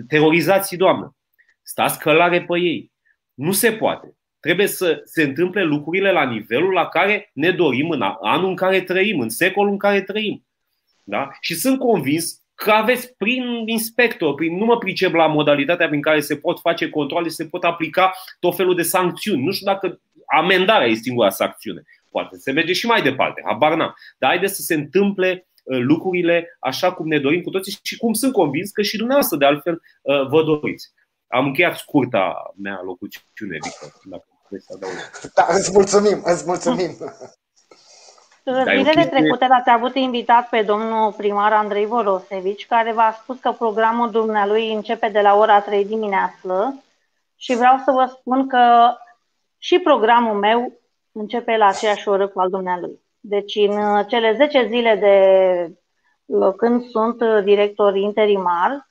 terorizați 0.07 0.75
doamnă, 0.75 1.16
Stați 1.67 1.99
călare 1.99 2.41
pe 2.41 2.59
ei. 2.59 2.91
Nu 3.33 3.51
se 3.51 3.71
poate. 3.71 4.17
Trebuie 4.39 4.67
să 4.67 5.01
se 5.03 5.23
întâmple 5.23 5.63
lucrurile 5.63 6.11
la 6.11 6.29
nivelul 6.29 6.73
la 6.73 6.85
care 6.85 7.29
ne 7.33 7.51
dorim 7.51 7.89
în 7.89 8.01
anul 8.21 8.49
în 8.49 8.55
care 8.55 8.81
trăim, 8.81 9.19
în 9.19 9.29
secolul 9.29 9.71
în 9.71 9.77
care 9.77 10.01
trăim. 10.01 10.45
Da? 11.03 11.29
Și 11.41 11.55
sunt 11.55 11.79
convins 11.79 12.41
că 12.55 12.71
aveți 12.71 13.15
prin 13.17 13.43
inspector, 13.65 14.33
prin, 14.33 14.57
nu 14.57 14.65
mă 14.65 14.77
pricep 14.77 15.13
la 15.13 15.27
modalitatea 15.27 15.87
prin 15.87 16.01
care 16.01 16.19
se 16.19 16.35
pot 16.35 16.59
face 16.59 16.89
controle, 16.89 17.27
se 17.27 17.45
pot 17.45 17.63
aplica 17.63 18.13
tot 18.39 18.55
felul 18.55 18.75
de 18.75 18.81
sancțiuni. 18.81 19.43
Nu 19.43 19.51
știu 19.51 19.65
dacă 19.65 20.01
amendarea 20.25 20.87
e 20.87 20.93
singura 20.93 21.29
sancțiune. 21.29 21.83
Poate 22.09 22.37
se 22.37 22.51
merge 22.51 22.73
și 22.73 22.85
mai 22.85 23.01
departe, 23.01 23.41
habar 23.45 23.75
n-am. 23.75 23.95
Dar 24.17 24.29
haideți 24.29 24.55
să 24.55 24.61
se 24.61 24.73
întâmple 24.73 25.47
uh, 25.63 25.79
lucrurile 25.79 26.57
așa 26.59 26.93
cum 26.93 27.07
ne 27.07 27.19
dorim 27.19 27.41
cu 27.41 27.49
toții 27.49 27.77
și 27.83 27.97
cum 27.97 28.13
sunt 28.13 28.33
convins 28.33 28.71
că 28.71 28.81
și 28.81 28.97
dumneavoastră 28.97 29.37
de 29.37 29.45
altfel 29.45 29.81
uh, 30.01 30.27
vă 30.27 30.43
doriți. 30.43 30.95
Am 31.27 31.45
încheiat 31.45 31.75
scurta 31.75 32.53
mea 32.55 32.81
locuțiune, 32.83 33.57
Victor, 33.63 33.91
dacă 34.03 34.25
vreți 34.49 34.65
să 34.65 34.73
adaug. 34.75 34.93
Da, 35.33 35.45
îți 35.49 35.71
mulțumim, 35.73 36.21
îți 36.23 36.43
mulțumim. 36.45 36.91
Zilele 38.43 39.05
trecute 39.05 39.47
l-ați 39.47 39.69
avut 39.69 39.95
invitat 39.95 40.49
pe 40.49 40.61
domnul 40.61 41.11
primar 41.11 41.53
Andrei 41.53 41.85
Vorosevici, 41.85 42.65
care 42.65 42.93
v-a 42.93 43.17
spus 43.21 43.39
că 43.39 43.51
programul 43.51 44.11
dumnealui 44.11 44.73
începe 44.73 45.09
de 45.09 45.21
la 45.21 45.35
ora 45.35 45.61
3 45.61 45.85
dimineață 45.85 46.83
și 47.35 47.55
vreau 47.55 47.77
să 47.85 47.91
vă 47.91 48.05
spun 48.19 48.47
că 48.47 48.93
și 49.57 49.79
programul 49.79 50.33
meu 50.33 50.71
începe 51.11 51.57
la 51.57 51.65
aceeași 51.65 52.07
oră 52.07 52.27
cu 52.27 52.39
al 52.39 52.49
dumnealui. 52.49 52.99
Deci 53.19 53.55
în 53.55 54.03
cele 54.07 54.35
10 54.35 54.67
zile 54.67 54.95
de 54.95 55.15
când 56.57 56.83
sunt 56.89 57.43
director 57.43 57.95
interimar, 57.95 58.87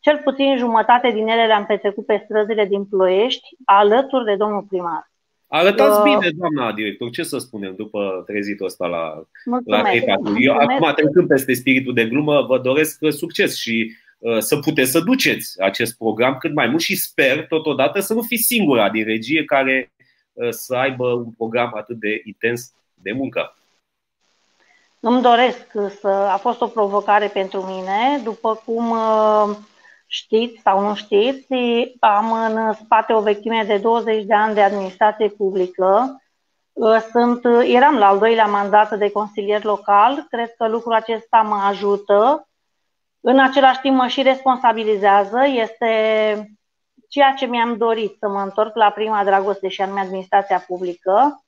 cel 0.00 0.20
puțin 0.24 0.56
jumătate 0.56 1.10
din 1.10 1.28
ele 1.28 1.46
le-am 1.46 1.66
petrecut 1.66 2.06
pe 2.06 2.20
străzile 2.24 2.64
din 2.64 2.84
Ploiești, 2.84 3.48
alături 3.64 4.24
de 4.24 4.34
domnul 4.36 4.64
primar. 4.68 5.10
Arătați 5.52 5.98
uh, 5.98 6.02
bine, 6.02 6.30
doamna 6.30 6.72
director, 6.72 7.10
ce 7.10 7.22
să 7.22 7.38
spunem 7.38 7.74
după 7.76 8.22
trezitul 8.26 8.66
ăsta 8.66 8.86
la, 8.86 9.22
mulțumesc, 9.44 9.84
la 9.84 9.92
EPAC. 9.92 10.20
Eu 10.38 10.54
acum, 10.54 10.92
trecând 10.94 11.28
peste 11.28 11.54
spiritul 11.54 11.94
de 11.94 12.06
glumă, 12.06 12.42
vă 12.42 12.58
doresc 12.58 12.98
succes 13.08 13.56
și 13.56 13.92
uh, 14.18 14.38
să 14.38 14.56
puteți 14.56 14.90
să 14.90 15.00
duceți 15.00 15.62
acest 15.62 15.96
program 15.96 16.36
cât 16.36 16.54
mai 16.54 16.66
mult 16.66 16.80
și 16.80 16.96
sper 16.96 17.46
totodată 17.46 18.00
să 18.00 18.14
nu 18.14 18.22
fiți 18.22 18.42
singura 18.42 18.90
din 18.90 19.04
regie 19.04 19.44
care 19.44 19.92
uh, 20.32 20.50
să 20.50 20.74
aibă 20.74 21.06
un 21.06 21.30
program 21.30 21.72
atât 21.74 21.96
de 21.96 22.22
intens 22.24 22.72
de 22.94 23.12
muncă. 23.12 23.54
Îmi 25.00 25.22
doresc 25.22 25.66
să 26.00 26.08
a 26.08 26.36
fost 26.36 26.60
o 26.60 26.66
provocare 26.66 27.26
pentru 27.26 27.60
mine, 27.60 28.20
după 28.24 28.62
cum 28.64 28.90
uh, 28.90 29.56
știți 30.12 30.60
sau 30.60 30.80
nu 30.80 30.94
știți, 30.94 31.54
am 32.00 32.32
în 32.32 32.72
spate 32.72 33.12
o 33.12 33.20
vechime 33.20 33.64
de 33.66 33.76
20 33.76 34.24
de 34.24 34.34
ani 34.34 34.54
de 34.54 34.62
administrație 34.62 35.28
publică. 35.28 36.20
Sunt, 37.10 37.44
eram 37.64 37.96
la 37.96 38.06
al 38.06 38.18
doilea 38.18 38.46
mandat 38.46 38.98
de 38.98 39.10
consilier 39.10 39.64
local. 39.64 40.26
Cred 40.30 40.54
că 40.54 40.68
lucrul 40.68 40.92
acesta 40.92 41.40
mă 41.40 41.54
ajută. 41.54 42.48
În 43.20 43.38
același 43.38 43.80
timp 43.80 43.96
mă 43.96 44.06
și 44.06 44.22
responsabilizează. 44.22 45.46
Este 45.46 45.90
ceea 47.08 47.32
ce 47.32 47.46
mi-am 47.46 47.76
dorit 47.76 48.16
să 48.18 48.28
mă 48.28 48.40
întorc 48.40 48.76
la 48.76 48.90
prima 48.90 49.24
dragoste 49.24 49.68
și 49.68 49.82
anume 49.82 50.00
administrația 50.00 50.64
publică. 50.66 51.44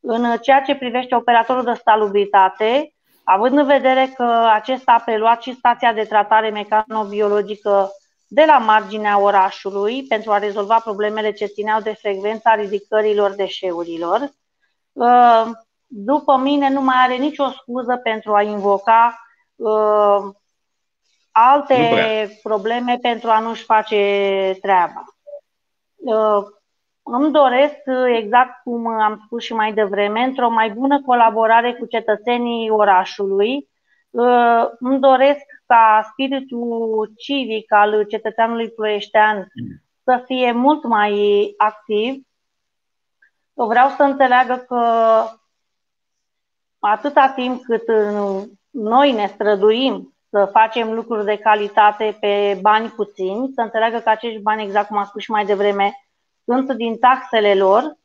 În 0.00 0.36
ceea 0.40 0.62
ce 0.62 0.74
privește 0.74 1.14
operatorul 1.14 1.64
de 1.64 1.80
salubritate, 1.84 2.94
Având 3.24 3.58
în 3.58 3.66
vedere 3.66 4.12
că 4.16 4.48
acesta 4.52 4.92
a 4.92 5.02
preluat 5.04 5.42
și 5.42 5.54
stația 5.54 5.92
de 5.92 6.04
tratare 6.04 6.50
mecanobiologică 6.50 7.90
de 8.28 8.44
la 8.44 8.58
marginea 8.58 9.18
orașului 9.18 10.02
pentru 10.02 10.32
a 10.32 10.38
rezolva 10.38 10.78
problemele 10.78 11.32
ce 11.32 11.46
țineau 11.46 11.80
de 11.80 11.92
frecvența 11.92 12.54
ridicărilor 12.54 13.34
deșeurilor, 13.34 14.20
uh, 14.92 15.46
după 15.86 16.36
mine 16.36 16.70
nu 16.70 16.80
mai 16.80 16.96
are 16.98 17.14
nicio 17.14 17.50
scuză 17.50 17.96
pentru 18.02 18.34
a 18.34 18.42
invoca 18.42 19.20
uh, 19.56 20.34
alte 21.30 22.38
probleme 22.42 22.98
pentru 23.02 23.30
a 23.30 23.38
nu-și 23.38 23.64
face 23.64 24.58
treaba. 24.60 25.04
Uh, 27.12 27.18
îmi 27.18 27.32
doresc, 27.32 27.76
exact 28.16 28.62
cum 28.62 28.86
am 28.86 29.22
spus 29.24 29.42
și 29.42 29.52
mai 29.52 29.72
devreme, 29.72 30.20
într-o 30.20 30.50
mai 30.50 30.70
bună 30.70 31.02
colaborare 31.02 31.74
cu 31.74 31.86
cetățenii 31.86 32.70
orașului. 32.70 33.68
Uh, 34.10 34.64
îmi 34.78 35.00
doresc 35.00 35.44
ca 35.66 36.08
spiritul 36.10 37.12
civic 37.16 37.72
al 37.72 38.04
cetățeanului 38.04 38.70
ploieștean 38.70 39.46
să 40.04 40.22
fie 40.26 40.52
mult 40.52 40.84
mai 40.84 41.54
activ. 41.56 42.22
Vreau 43.54 43.88
să 43.88 44.02
înțeleagă 44.02 44.64
că 44.68 44.84
atâta 46.78 47.32
timp 47.36 47.62
cât 47.62 47.82
noi 48.70 49.12
ne 49.12 49.26
străduim 49.26 50.14
să 50.30 50.48
facem 50.52 50.92
lucruri 50.92 51.24
de 51.24 51.36
calitate 51.36 52.16
pe 52.20 52.58
bani 52.60 52.88
puțini, 52.88 53.50
să 53.54 53.60
înțeleagă 53.60 53.98
că 53.98 54.08
acești 54.08 54.42
bani, 54.42 54.62
exact 54.62 54.88
cum 54.88 54.96
am 54.96 55.04
spus 55.04 55.22
și 55.22 55.30
mai 55.30 55.44
devreme, 55.44 55.92
sunt 56.44 56.72
din 56.72 56.98
taxele 56.98 57.54
lor 57.54 57.96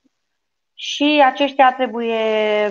și 0.73 1.23
aceștia 1.25 1.73
trebuie 1.73 2.69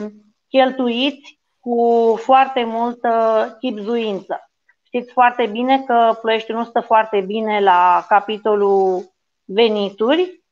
cheltuiți 0.49 1.41
cu 1.61 2.15
foarte 2.23 2.65
multă 2.65 3.57
chipzuință. 3.61 4.51
Știți 4.83 5.13
foarte 5.13 5.47
bine 5.47 5.83
că 5.83 6.19
Ploiești 6.21 6.53
nu 6.53 6.65
stă 6.65 6.81
foarte 6.81 7.21
bine 7.21 7.61
la 7.61 8.05
capitolul 8.09 9.15
venituri. 9.45 10.43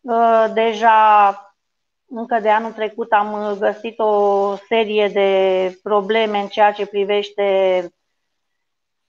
Uh, 0.00 0.46
deja 0.54 1.38
încă 2.06 2.38
de 2.40 2.50
anul 2.50 2.72
trecut 2.72 3.12
am 3.12 3.56
găsit 3.58 3.98
o 3.98 4.56
serie 4.56 5.08
de 5.08 5.78
probleme 5.82 6.38
în 6.38 6.46
ceea 6.46 6.72
ce 6.72 6.86
privește 6.86 7.88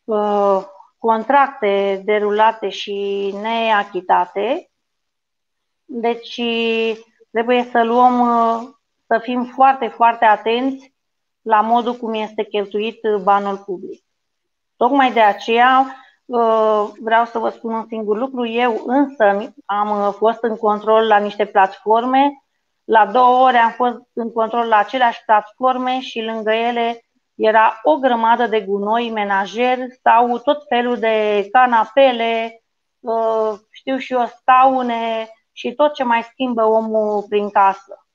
uh, 0.04 0.64
contracte 0.98 2.02
derulate 2.06 2.70
și 2.70 3.30
neachitate. 3.42 4.70
Deci 5.86 6.42
trebuie 7.32 7.68
să 7.72 7.84
luăm, 7.84 8.20
uh, 8.20 8.70
să 9.08 9.20
fim 9.22 9.44
foarte, 9.44 9.88
foarte 9.88 10.26
atenți 10.26 10.94
la 11.42 11.62
modul 11.62 11.94
cum 11.94 12.14
este 12.14 12.44
cheltuit 12.44 13.00
banul 13.24 13.58
public. 13.58 14.04
Tocmai 14.78 15.14
de 15.14 15.20
aceea 15.20 15.96
uh, 16.26 16.90
vreau 17.00 17.26
să 17.26 17.40
vă 17.40 17.50
spun 17.50 17.74
un 17.74 17.86
singur 17.88 18.18
lucru. 18.18 18.48
Eu 18.48 18.84
însă 18.86 19.54
am 19.66 20.12
fost 20.12 20.44
în 20.44 20.58
control 20.58 21.08
la 21.08 21.18
niște 21.18 21.46
platforme. 21.46 22.44
La 22.84 23.06
două 23.06 23.46
ore 23.46 23.58
am 23.58 23.72
fost 23.72 24.02
în 24.14 24.32
control 24.32 24.68
la 24.68 24.78
aceleași 24.78 25.24
platforme 25.26 26.00
și 26.00 26.22
lângă 26.22 26.52
ele 26.52 27.06
era 27.36 27.80
o 27.84 27.98
grămadă 27.98 28.48
de 28.48 28.62
gunoi 28.62 29.10
menajer 29.10 29.78
sau 30.04 30.38
tot 30.38 30.64
felul 30.68 30.98
de 30.98 31.48
canapele, 31.52 32.64
uh, 33.00 33.54
știu 33.72 33.98
și 33.98 34.14
eu, 34.14 34.26
staune 34.26 35.30
și 35.58 35.74
tot 35.74 35.94
ce 35.94 36.04
mai 36.04 36.24
schimbă 36.32 36.64
omul 36.64 37.26
prin 37.30 37.50
casă. 37.50 38.06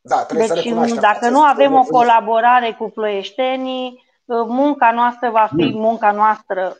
Da, 0.00 0.26
deci, 0.34 0.46
să 0.46 0.98
dacă 1.00 1.28
nu 1.28 1.40
avem 1.40 1.74
o 1.74 1.82
colaborare 1.82 2.72
cu 2.72 2.90
ploieștenii, 2.90 4.04
munca 4.26 4.92
noastră 4.92 5.30
va 5.30 5.48
fi 5.56 5.72
munca 5.74 6.12
noastră. 6.12 6.76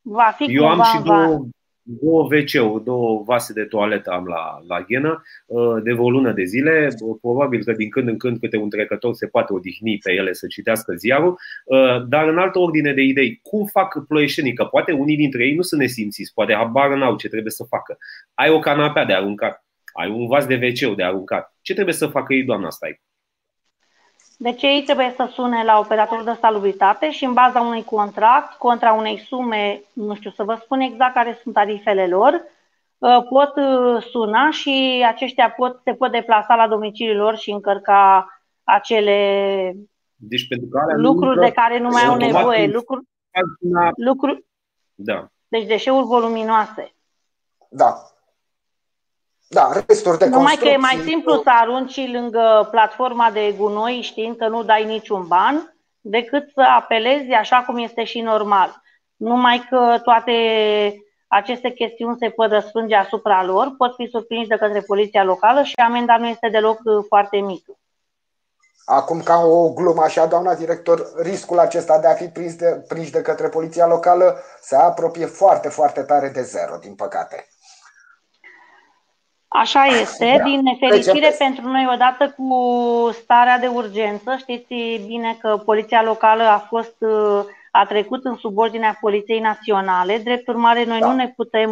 Va 0.00 0.32
fi 0.36 0.44
Eu 0.44 0.68
am 0.68 0.82
și 0.82 1.02
două, 1.02 1.46
două 1.88 2.22
wc 2.22 2.82
două 2.82 3.22
vase 3.26 3.52
de 3.52 3.64
toaletă 3.64 4.10
am 4.10 4.24
la, 4.24 4.60
la 4.66 4.80
ghenă 4.80 5.22
uh, 5.46 5.82
de 5.82 5.92
o 5.92 6.10
lună 6.10 6.32
de 6.32 6.44
zile. 6.44 6.88
Probabil 7.20 7.64
că 7.64 7.72
din 7.72 7.88
când 7.90 8.08
în 8.08 8.16
când 8.16 8.38
câte 8.38 8.56
un 8.56 8.70
trecător 8.70 9.14
se 9.14 9.26
poate 9.26 9.52
odihni 9.52 9.98
pe 9.98 10.12
ele 10.12 10.32
să 10.32 10.46
citească 10.46 10.94
ziarul, 10.94 11.38
uh, 11.64 12.06
dar 12.08 12.28
în 12.28 12.38
altă 12.38 12.58
ordine 12.58 12.92
de 12.92 13.02
idei, 13.02 13.40
cum 13.42 13.66
fac 13.66 14.06
ploieșenii? 14.06 14.52
Că 14.52 14.64
poate 14.64 14.92
unii 14.92 15.16
dintre 15.16 15.46
ei 15.46 15.54
nu 15.54 15.62
sunt 15.62 15.80
nesimțiți, 15.80 16.34
poate 16.34 16.54
habar 16.54 16.96
n-au 16.96 17.16
ce 17.16 17.28
trebuie 17.28 17.52
să 17.52 17.64
facă. 17.64 17.98
Ai 18.34 18.50
o 18.50 18.58
canapea 18.58 19.04
de 19.04 19.12
aruncat, 19.12 19.64
ai 19.92 20.10
un 20.10 20.26
vas 20.26 20.46
de 20.46 20.54
wc 20.54 20.96
de 20.96 21.02
aruncat. 21.02 21.56
Ce 21.60 21.72
trebuie 21.72 21.94
să 21.94 22.06
facă 22.06 22.34
ei, 22.34 22.44
doamna 22.44 22.70
Stai? 22.70 23.00
Deci 24.40 24.62
ei 24.62 24.82
trebuie 24.82 25.12
să 25.16 25.30
sune 25.32 25.64
la 25.64 25.78
operatorul 25.78 26.24
de 26.24 26.36
salubritate 26.40 27.10
și 27.10 27.24
în 27.24 27.32
baza 27.32 27.60
unui 27.60 27.84
contract, 27.84 28.52
contra 28.52 28.92
unei 28.92 29.18
sume, 29.18 29.82
nu 29.92 30.14
știu 30.14 30.30
să 30.30 30.44
vă 30.44 30.58
spun 30.62 30.80
exact 30.80 31.14
care 31.14 31.38
sunt 31.42 31.54
tarifele 31.54 32.06
lor, 32.06 32.44
uh, 32.98 33.22
pot 33.28 33.52
uh, 33.56 34.02
suna 34.10 34.50
și 34.50 35.04
aceștia 35.06 35.50
pot, 35.50 35.80
se 35.84 35.92
pot 35.92 36.10
deplasa 36.10 36.54
la 36.54 36.68
domiciliul 36.68 37.16
lor 37.16 37.36
și 37.36 37.50
încărca 37.50 38.26
acele 38.62 39.72
deci, 40.14 40.48
pentru 40.48 40.68
care 40.68 40.96
lucruri 40.96 41.40
de 41.40 41.52
care 41.52 41.78
nu 41.78 41.88
mai 41.88 42.04
au 42.04 42.16
nevoie. 42.16 42.66
Lucruri, 42.66 43.04
lucruri, 43.96 44.44
da. 44.94 45.28
Deci 45.48 45.66
deșeuri 45.66 46.06
voluminoase. 46.06 46.94
Da. 47.68 47.94
Da, 49.50 49.70
resturi 49.86 50.18
de 50.18 50.26
Numai 50.26 50.56
că 50.56 50.68
e 50.68 50.76
mai 50.76 51.00
simplu 51.04 51.34
să 51.42 51.50
arunci 51.60 52.10
lângă 52.12 52.68
platforma 52.70 53.30
de 53.30 53.54
gunoi 53.58 54.00
știind 54.02 54.36
că 54.36 54.48
nu 54.48 54.62
dai 54.62 54.84
niciun 54.84 55.26
ban, 55.26 55.76
decât 56.00 56.50
să 56.54 56.60
apelezi 56.76 57.30
așa 57.30 57.64
cum 57.66 57.76
este 57.78 58.04
și 58.04 58.20
normal. 58.20 58.82
Numai 59.16 59.66
că 59.70 60.00
toate 60.02 60.32
aceste 61.26 61.70
chestiuni 61.70 62.16
se 62.18 62.28
pot 62.28 62.50
răspânge 62.50 62.94
asupra 62.94 63.44
lor, 63.44 63.74
pot 63.78 63.94
fi 63.94 64.08
surprinși 64.10 64.48
de 64.48 64.56
către 64.56 64.80
poliția 64.80 65.24
locală 65.24 65.62
și 65.62 65.74
amenda 65.74 66.16
nu 66.16 66.26
este 66.26 66.48
deloc 66.48 66.78
foarte 67.08 67.36
mică. 67.36 67.72
Acum, 68.84 69.20
ca 69.20 69.40
o 69.40 69.72
glumă 69.72 70.02
așa, 70.02 70.26
doamna 70.26 70.54
director, 70.54 71.12
riscul 71.16 71.58
acesta 71.58 71.98
de 71.98 72.06
a 72.06 72.14
fi 72.14 72.28
prins 72.28 72.54
de, 72.54 72.84
prins 72.88 73.10
de 73.10 73.22
către 73.22 73.48
poliția 73.48 73.86
locală 73.86 74.38
se 74.60 74.76
apropie 74.76 75.26
foarte, 75.26 75.68
foarte 75.68 76.00
tare 76.00 76.28
de 76.28 76.42
zero, 76.42 76.76
din 76.80 76.94
păcate. 76.94 77.46
Așa 79.48 79.84
este. 79.84 80.34
Da. 80.38 80.44
Din 80.44 80.60
nefericire 80.60 81.34
pentru 81.38 81.68
noi, 81.68 81.88
odată 81.92 82.34
cu 82.36 82.52
starea 83.12 83.58
de 83.58 83.66
urgență, 83.66 84.36
știți 84.36 84.74
bine 85.06 85.36
că 85.40 85.62
Poliția 85.64 86.02
Locală 86.02 86.42
a 86.42 86.58
fost 86.58 86.96
a 87.70 87.84
trecut 87.84 88.24
în 88.24 88.36
subordinea 88.36 88.98
Poliției 89.00 89.40
Naționale. 89.40 90.18
Drept 90.18 90.48
urmare, 90.48 90.84
noi 90.84 90.98
da. 90.98 91.06
nu 91.06 91.14
ne 91.14 91.32
putem 91.36 91.70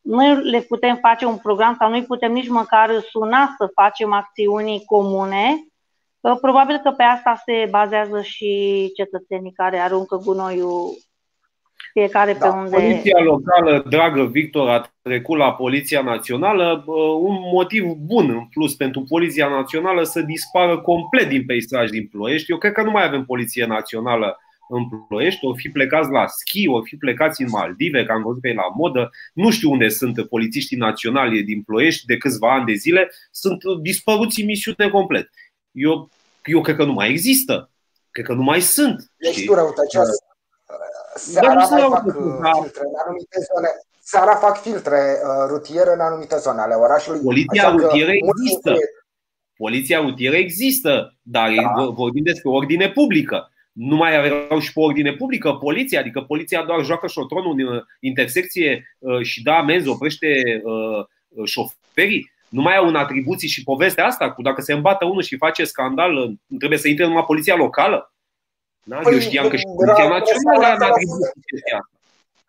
nu 0.00 0.34
le 0.34 0.60
putem 0.60 0.96
face 0.96 1.24
un 1.24 1.36
program 1.36 1.76
sau 1.78 1.90
nu 1.90 2.02
putem 2.02 2.32
nici 2.32 2.48
măcar 2.48 2.90
suna 3.10 3.54
să 3.58 3.70
facem 3.74 4.12
acțiuni 4.12 4.82
comune. 4.84 5.66
Probabil 6.40 6.78
că 6.78 6.90
pe 6.90 7.02
asta 7.02 7.42
se 7.44 7.66
bazează 7.70 8.22
și 8.22 8.92
cetățenii 8.96 9.52
care 9.52 9.78
aruncă 9.78 10.16
gunoiul 10.16 10.96
fiecare 11.92 12.32
da. 12.32 12.38
pe 12.38 12.56
unde... 12.56 12.76
Poliția 12.76 13.22
locală, 13.22 13.84
dragă 13.88 14.24
Victor, 14.24 14.68
a 14.68 14.92
trecut 15.02 15.38
la 15.38 15.52
Poliția 15.52 16.02
Națională. 16.02 16.84
Un 17.20 17.36
motiv 17.52 17.84
bun 17.84 18.30
în 18.30 18.46
plus 18.52 18.74
pentru 18.74 19.04
Poliția 19.08 19.48
Națională 19.48 20.02
să 20.02 20.20
dispară 20.20 20.78
complet 20.80 21.28
din 21.28 21.44
peisaj 21.44 21.90
din 21.90 22.06
Ploiești. 22.06 22.50
Eu 22.50 22.58
cred 22.58 22.72
că 22.72 22.82
nu 22.82 22.90
mai 22.90 23.04
avem 23.04 23.24
Poliție 23.24 23.66
Națională 23.66 24.38
în 24.68 24.84
Ploiești, 25.08 25.44
o 25.44 25.54
fi 25.54 25.68
plecați 25.68 26.10
la 26.10 26.26
schi, 26.26 26.68
o 26.68 26.82
fi 26.82 26.96
plecați 26.96 27.42
în 27.42 27.48
Maldive, 27.50 28.04
că 28.04 28.12
am 28.12 28.22
văzut 28.22 28.40
pe 28.40 28.48
ei 28.48 28.54
la 28.54 28.72
modă. 28.76 29.10
Nu 29.34 29.50
știu 29.50 29.70
unde 29.70 29.88
sunt 29.88 30.28
polițiștii 30.28 30.76
naționali 30.76 31.42
din 31.42 31.62
Ploiești 31.62 32.06
de 32.06 32.16
câțiva 32.16 32.54
ani 32.54 32.66
de 32.66 32.72
zile. 32.72 33.10
Sunt 33.30 33.62
dispăruți 33.82 34.40
în 34.40 34.46
misiune 34.46 34.88
complet. 34.90 35.30
Eu, 35.70 36.10
eu 36.44 36.60
cred 36.60 36.76
că 36.76 36.84
nu 36.84 36.92
mai 36.92 37.10
există. 37.10 37.70
Cred 38.10 38.24
că 38.24 38.32
nu 38.32 38.42
mai 38.42 38.60
sunt. 38.60 39.12
Ești 39.18 39.44
tu 39.44 39.54
răutăcios 39.54 40.08
seara 41.18 41.54
mai 41.54 41.88
fac 41.90 42.02
filtre 42.62 42.82
în 42.92 42.96
anumite 43.04 43.38
zone. 43.52 43.68
Seara 44.00 44.34
fac 44.34 44.60
filtre 44.60 44.96
uh, 44.96 45.46
rutiere 45.48 45.92
în 45.92 46.00
anumite 46.00 46.36
zone 46.36 46.60
ale 46.60 46.74
orașului. 46.74 47.20
Poliția 47.20 47.70
rutieră 47.70 48.10
există. 48.10 48.74
Poliția 49.56 50.00
rutieră 50.00 50.36
există, 50.36 51.16
dar 51.22 51.50
da. 51.54 51.84
vorbim 51.84 52.22
despre 52.22 52.48
ordine 52.48 52.88
publică. 52.90 53.52
Nu 53.72 53.96
mai 53.96 54.16
aveau 54.16 54.58
și 54.58 54.72
pe 54.72 54.80
ordine 54.80 55.12
publică 55.12 55.52
poliția, 55.52 56.00
adică 56.00 56.20
poliția 56.20 56.62
doar 56.62 56.84
joacă 56.84 57.06
șotronul 57.06 57.54
în 57.58 57.82
intersecție 58.00 58.96
uh, 58.98 59.22
și 59.22 59.42
da 59.42 59.54
amenzi, 59.54 59.88
oprește 59.88 60.62
uh, 60.64 61.44
șoferii. 61.44 62.32
Nu 62.48 62.62
mai 62.62 62.76
au 62.76 62.86
în 62.86 62.96
atribuții 62.96 63.48
și 63.48 63.62
povestea 63.62 64.06
asta 64.06 64.32
cu 64.32 64.42
dacă 64.42 64.60
se 64.60 64.72
îmbată 64.72 65.04
unul 65.04 65.22
și 65.22 65.36
face 65.36 65.64
scandal, 65.64 66.32
trebuie 66.58 66.78
să 66.78 66.88
intre 66.88 67.06
numai 67.06 67.24
poliția 67.26 67.56
locală. 67.56 68.12
Da? 68.88 68.96
Păi, 68.96 69.12
Eu 69.12 69.18
știam 69.18 69.48
că 69.48 69.56
și 69.56 69.64
Poliția 69.76 70.08
Națională 70.08 70.66
a 70.66 70.90
chestia 71.50 71.76
asta. 71.80 71.90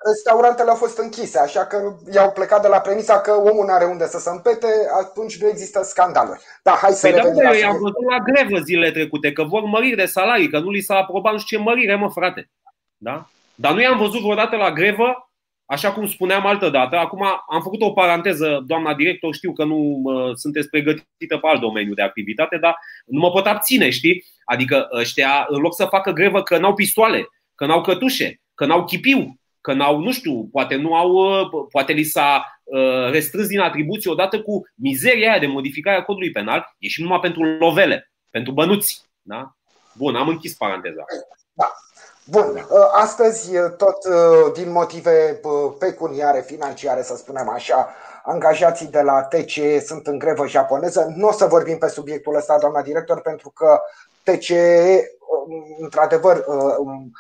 Restaurantele 0.06 0.70
au 0.70 0.76
fost 0.76 0.98
închise, 0.98 1.40
așa 1.40 1.66
că 1.66 1.78
i-au 2.14 2.32
plecat 2.32 2.62
de 2.62 2.68
la 2.68 2.80
premisa 2.80 3.22
că 3.22 3.32
omul 3.32 3.66
nu 3.66 3.74
are 3.74 3.86
unde 3.86 4.06
să 4.06 4.20
se 4.20 4.30
împete, 4.30 4.68
atunci 5.02 5.42
nu 5.42 5.48
există 5.48 5.84
scandaluri. 5.84 6.40
Da, 6.64 6.72
hai 6.82 6.92
să 6.92 7.08
păi 7.08 7.16
revenim 7.16 7.44
da, 7.44 7.54
eu 7.54 7.60
i-am 7.60 7.78
văzut 7.78 8.06
la 8.10 8.20
grevă 8.20 8.60
zilele 8.60 8.92
trecute, 8.92 9.32
că 9.32 9.44
vor 9.44 9.64
măriri 9.64 9.96
de 9.96 10.06
salarii, 10.06 10.50
că 10.50 10.60
nu 10.60 10.70
li 10.70 10.82
s-a 10.82 10.96
aprobat 10.96 11.32
nu 11.34 11.40
știu 11.40 11.58
ce 11.58 11.64
mărire, 11.64 11.96
mă 11.96 12.10
frate. 12.10 12.50
Da? 12.98 13.30
Dar 13.56 13.74
nu 13.74 13.82
i-am 13.82 13.98
văzut 13.98 14.22
vreodată 14.22 14.56
la 14.56 14.72
grevă 14.72 15.30
Așa 15.72 15.92
cum 15.92 16.08
spuneam 16.08 16.46
altă 16.46 16.70
dată, 16.70 16.96
acum 16.96 17.24
am 17.50 17.62
făcut 17.62 17.82
o 17.82 17.92
paranteză, 17.92 18.64
doamna 18.68 18.94
director, 18.94 19.34
știu 19.36 19.54
că 19.54 19.64
nu 19.64 19.76
uh, 20.04 20.32
sunteți 20.36 20.70
pregătită 20.70 21.38
pe 21.38 21.48
alt 21.48 21.62
domeniu 21.62 21.94
de 21.94 22.02
activitate, 22.02 22.58
dar 22.58 22.76
nu 23.06 23.20
mă 23.20 23.32
pot 23.32 23.46
abține, 23.46 23.90
știi? 23.90 24.26
Adică 24.50 24.88
ăștia, 24.92 25.46
în 25.48 25.62
loc 25.62 25.76
să 25.76 25.86
facă 25.86 26.12
grevă 26.12 26.44
că 26.44 26.58
n-au 26.58 26.74
pistoale, 26.74 27.28
că 27.56 27.66
n-au 27.66 27.82
cătușe, 27.82 28.42
că 28.56 28.66
n-au 28.66 28.86
chipiu, 28.86 29.40
că 29.62 29.74
n-au, 29.74 30.00
nu 30.00 30.12
știu, 30.12 30.50
poate 30.52 30.76
nu 30.76 30.96
au, 30.96 31.50
poate 31.72 31.94
li 31.94 32.04
s-a 32.04 32.62
restrâns 33.12 33.48
din 33.48 33.60
atribuție 33.60 34.12
odată 34.12 34.42
cu 34.42 34.62
mizeria 34.76 35.30
aia 35.30 35.40
de 35.40 35.48
modificare 35.48 35.98
a 35.98 36.04
codului 36.04 36.32
penal, 36.32 36.76
e 36.78 36.88
și 36.88 37.02
numai 37.02 37.20
pentru 37.20 37.44
lovele, 37.44 38.12
pentru 38.30 38.54
bănuți. 38.54 39.02
Da? 39.22 39.56
Bun, 39.94 40.16
am 40.16 40.28
închis 40.28 40.54
paranteza. 40.54 41.04
Da. 41.54 41.74
Bun, 42.30 42.68
astăzi 42.92 43.52
tot 43.78 43.98
din 44.54 44.72
motive 44.72 45.40
pecuniare, 45.80 46.42
financiare, 46.42 47.02
să 47.02 47.16
spunem 47.16 47.50
așa, 47.50 47.90
angajații 48.24 48.88
de 48.88 49.02
la 49.02 49.24
TCE 49.24 49.80
sunt 49.80 50.08
în 50.08 50.20
grevă 50.20 50.48
japoneză. 50.48 51.14
Nu 51.16 51.28
o 51.28 51.32
să 51.32 51.46
vorbim 51.46 51.78
pe 51.78 51.88
subiectul 51.88 52.36
ăsta, 52.36 52.58
doamna 52.60 52.82
director, 52.82 53.22
pentru 53.22 53.50
că 53.50 53.82
TCE, 54.24 55.12
într-adevăr, 55.80 56.46
um, 56.78 57.12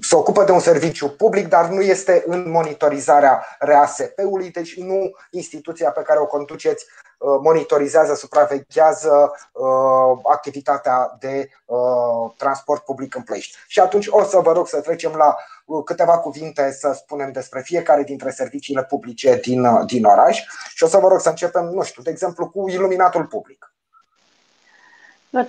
se 0.00 0.16
ocupă 0.16 0.44
de 0.44 0.52
un 0.52 0.60
serviciu 0.60 1.08
public, 1.08 1.48
dar 1.48 1.68
nu 1.68 1.80
este 1.80 2.24
în 2.26 2.50
monitorizarea 2.50 3.44
RASP-ului, 3.58 4.50
deci 4.50 4.76
nu 4.76 5.10
instituția 5.30 5.90
pe 5.90 6.02
care 6.02 6.18
o 6.20 6.26
conduceți 6.26 6.84
uh, 6.84 7.07
monitorizează, 7.42 8.14
supraveghează 8.14 9.32
uh, 9.52 10.18
activitatea 10.32 11.16
de 11.18 11.50
uh, 11.64 12.30
transport 12.36 12.84
public 12.84 13.14
în 13.14 13.22
Ploiești. 13.22 13.56
Și 13.66 13.80
atunci 13.80 14.06
o 14.10 14.22
să 14.22 14.38
vă 14.38 14.52
rog 14.52 14.68
să 14.68 14.80
trecem 14.80 15.12
la 15.16 15.36
câteva 15.84 16.18
cuvinte 16.18 16.70
să 16.72 16.92
spunem 16.92 17.32
despre 17.32 17.60
fiecare 17.60 18.02
dintre 18.02 18.30
serviciile 18.30 18.84
publice 18.84 19.40
din, 19.42 19.86
din 19.86 20.04
oraș 20.04 20.42
și 20.74 20.84
o 20.84 20.86
să 20.86 20.98
vă 20.98 21.08
rog 21.08 21.20
să 21.20 21.28
începem, 21.28 21.64
nu 21.64 21.82
știu, 21.82 22.02
de 22.02 22.10
exemplu, 22.10 22.48
cu 22.48 22.68
iluminatul 22.68 23.24
public. 23.24 23.72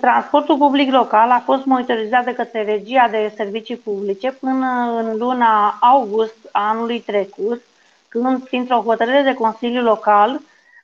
Transportul 0.00 0.56
public 0.56 0.92
local 0.92 1.30
a 1.30 1.42
fost 1.44 1.64
monitorizat 1.64 2.24
de 2.24 2.34
către 2.34 2.64
Regia 2.64 3.08
de 3.10 3.32
Servicii 3.36 3.76
Publice 3.76 4.32
până 4.32 4.94
în 4.98 5.16
luna 5.16 5.78
august 5.80 6.36
a 6.52 6.68
anului 6.68 7.00
trecut, 7.00 7.62
când, 8.08 8.44
printr-o 8.44 8.82
hotărâre 8.82 9.22
de 9.22 9.34
Consiliu 9.34 9.82
Local, 9.82 10.40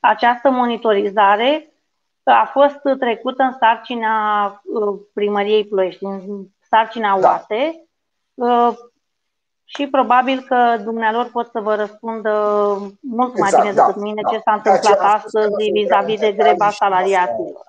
această 0.08 0.50
monitorizare 0.50 1.70
a 2.22 2.50
fost 2.52 2.80
trecută 2.98 3.42
în 3.42 3.56
sarcina 3.60 4.46
uh, 4.64 5.00
primăriei 5.14 5.64
Ploiești, 5.66 6.04
în 6.04 6.44
sarcina 6.68 7.20
da. 7.20 7.28
UASE 7.28 7.86
uh, 8.34 8.76
și 9.64 9.86
probabil 9.86 10.44
că 10.48 10.76
dumnealor 10.84 11.30
pot 11.32 11.48
să 11.50 11.60
vă 11.60 11.74
răspundă 11.74 12.30
mult 13.00 13.38
mai 13.38 13.48
exact, 13.48 13.62
bine 13.62 13.74
decât 13.74 13.94
da, 13.94 14.00
mine 14.00 14.20
da. 14.22 14.30
ce 14.30 14.40
s-a 14.44 14.52
întâmplat 14.52 14.98
astăzi 14.98 15.70
vis-a-vis 15.72 16.20
de 16.20 16.32
greva 16.32 16.70
salariaților. 16.70 17.64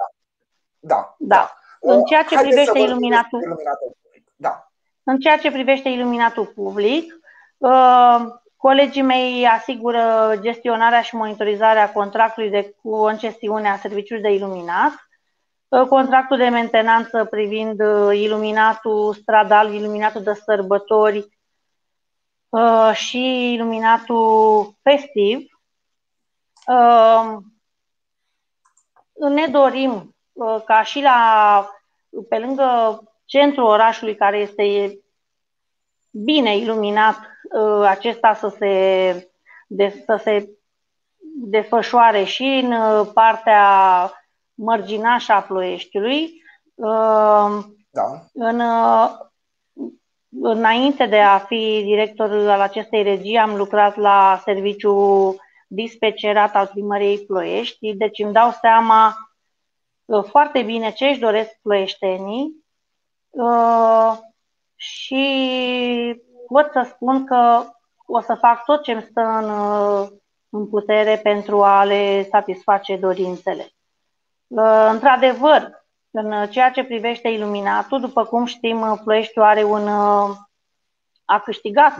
Da. 0.79 1.15
Da. 1.17 1.57
În 1.79 2.03
ceea 2.03 2.23
ce 2.23 2.35
Haideți 2.35 2.55
privește 2.55 2.79
iluminatul, 2.79 3.41
iluminatul 3.41 3.95
public. 4.01 4.31
Da. 4.35 4.71
În 5.03 5.19
ceea 5.19 5.37
ce 5.37 5.51
privește 5.51 5.89
iluminatul 5.89 6.45
public, 6.45 7.19
uh, 7.57 8.25
colegii 8.57 9.01
mei 9.01 9.47
asigură 9.47 10.33
gestionarea 10.41 11.01
și 11.01 11.15
monitorizarea 11.15 11.91
contractului 11.91 12.49
de 12.49 12.75
concesiune 12.81 13.69
a 13.69 13.77
serviciului 13.77 14.23
de 14.23 14.33
iluminat, 14.33 14.91
uh, 15.67 15.87
contractul 15.87 16.37
de 16.37 16.47
mentenanță 16.47 17.25
privind 17.25 17.79
uh, 17.79 18.19
iluminatul 18.19 19.13
stradal, 19.13 19.73
iluminatul 19.73 20.23
de 20.23 20.33
sărbători 20.33 21.35
și 22.93 23.53
iluminatul 23.53 24.73
festiv. 24.81 25.45
Ne 29.29 29.47
dorim 29.47 30.17
Uh, 30.37 30.61
ca 30.65 30.83
și 30.83 31.01
la, 31.01 31.69
pe 32.29 32.37
lângă 32.39 33.01
centrul 33.25 33.65
orașului 33.65 34.15
care 34.15 34.37
este 34.37 34.97
bine 36.11 36.57
iluminat, 36.57 37.17
uh, 37.17 37.27
acesta 37.85 38.33
să 38.33 38.55
se, 38.57 39.29
de, 39.67 40.03
să 40.05 40.19
se 40.23 40.49
desfășoare 41.35 42.23
și 42.23 42.43
în 42.63 42.71
uh, 42.71 43.09
partea 43.13 44.11
mărginașă 44.53 45.31
a 45.31 45.41
Ploieștiului. 45.41 46.45
Da. 47.89 48.23
În, 48.33 48.61
înainte 50.41 51.05
de 51.05 51.19
a 51.19 51.37
fi 51.37 51.81
director 51.85 52.49
al 52.49 52.61
acestei 52.61 53.03
regii, 53.03 53.37
am 53.37 53.55
lucrat 53.55 53.95
la 53.95 54.41
serviciu 54.43 55.35
dispecerat 55.67 56.55
al 56.55 56.69
primăriei 56.73 57.19
Ploiești, 57.19 57.93
deci 57.93 58.19
îmi 58.19 58.33
dau 58.33 58.51
seama 58.61 59.27
Uh, 60.07 60.23
foarte 60.23 60.61
bine 60.61 60.91
ce 60.91 61.05
își 61.05 61.19
doresc 61.19 61.59
ploieștenii 61.61 62.65
uh, 63.29 64.17
și 64.75 65.15
pot 66.47 66.69
să 66.71 66.87
spun 66.93 67.25
că 67.25 67.63
o 68.05 68.21
să 68.21 68.35
fac 68.39 68.65
tot 68.65 68.83
ce 68.83 68.91
îmi 68.91 69.07
stă 69.09 69.21
în, 69.21 69.49
uh, 69.49 70.07
în 70.49 70.67
putere 70.69 71.19
pentru 71.23 71.63
a 71.63 71.83
le 71.83 72.27
satisface 72.31 72.97
dorințele. 72.97 73.71
Într-adevăr, 74.91 75.85
în 76.11 76.47
ceea 76.49 76.71
ce 76.71 76.83
privește 76.83 77.27
iluminatul, 77.27 77.99
după 77.99 78.25
cum 78.25 78.45
știm, 78.45 79.01
Ploieștiul 79.03 79.43
are 79.43 79.63
un, 79.63 79.87
a 81.25 81.39
câștigat 81.43 81.95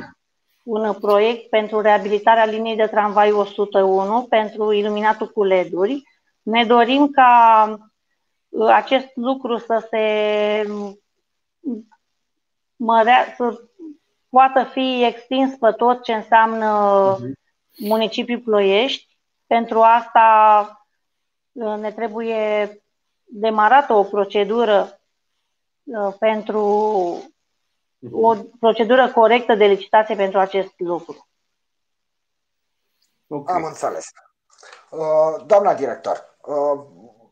un 0.64 0.94
proiect 0.94 1.50
pentru 1.50 1.82
reabilitarea 1.82 2.46
liniei 2.46 2.76
de 2.76 2.88
tramvai 2.88 3.32
101 3.32 4.26
pentru 4.30 4.72
iluminatul 4.72 5.28
cu 5.28 5.44
LED-uri. 5.44 6.04
Ne 6.42 6.66
dorim 6.66 7.08
ca 7.08 7.78
acest 8.74 9.08
lucru 9.16 9.58
să 9.58 9.88
se 9.90 10.04
mărea, 12.76 13.34
să 13.36 13.62
poată 14.30 14.64
fi 14.64 15.06
extins 15.06 15.58
pe 15.58 15.72
tot 15.72 16.04
ce 16.04 16.14
înseamnă 16.14 17.16
uh-huh. 17.16 17.32
municipiul 17.78 18.40
Ploiești. 18.40 19.18
Pentru 19.48 19.82
asta 19.82 20.68
uh, 21.52 21.78
ne 21.78 21.92
trebuie 21.92 22.82
demarată 23.24 23.94
o 23.94 24.04
procedură 24.04 25.00
uh, 25.84 26.14
pentru 26.20 26.62
uh-huh. 28.06 28.12
o 28.12 28.36
procedură 28.60 29.12
corectă 29.12 29.56
de 29.56 29.66
licitație 29.66 30.16
pentru 30.16 30.40
acest 30.40 30.74
lucru. 30.78 31.28
Okay. 33.28 33.56
Am 33.56 33.64
înțeles. 33.64 34.10
Doamna 35.46 35.74
director, 35.74 36.38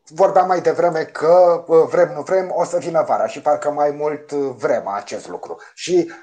vorbeam 0.08 0.46
mai 0.46 0.60
devreme 0.60 1.04
că 1.04 1.64
vrem, 1.90 2.12
nu 2.12 2.22
vrem, 2.22 2.52
o 2.54 2.64
să 2.64 2.78
vină 2.78 3.02
vara 3.02 3.26
și 3.26 3.40
parcă 3.40 3.70
mai 3.70 3.90
mult 3.90 4.30
uh, 4.30 4.54
vrem 4.56 4.86
acest 4.88 5.28
lucru. 5.28 5.60
Și 5.74 6.04
uh, 6.08 6.14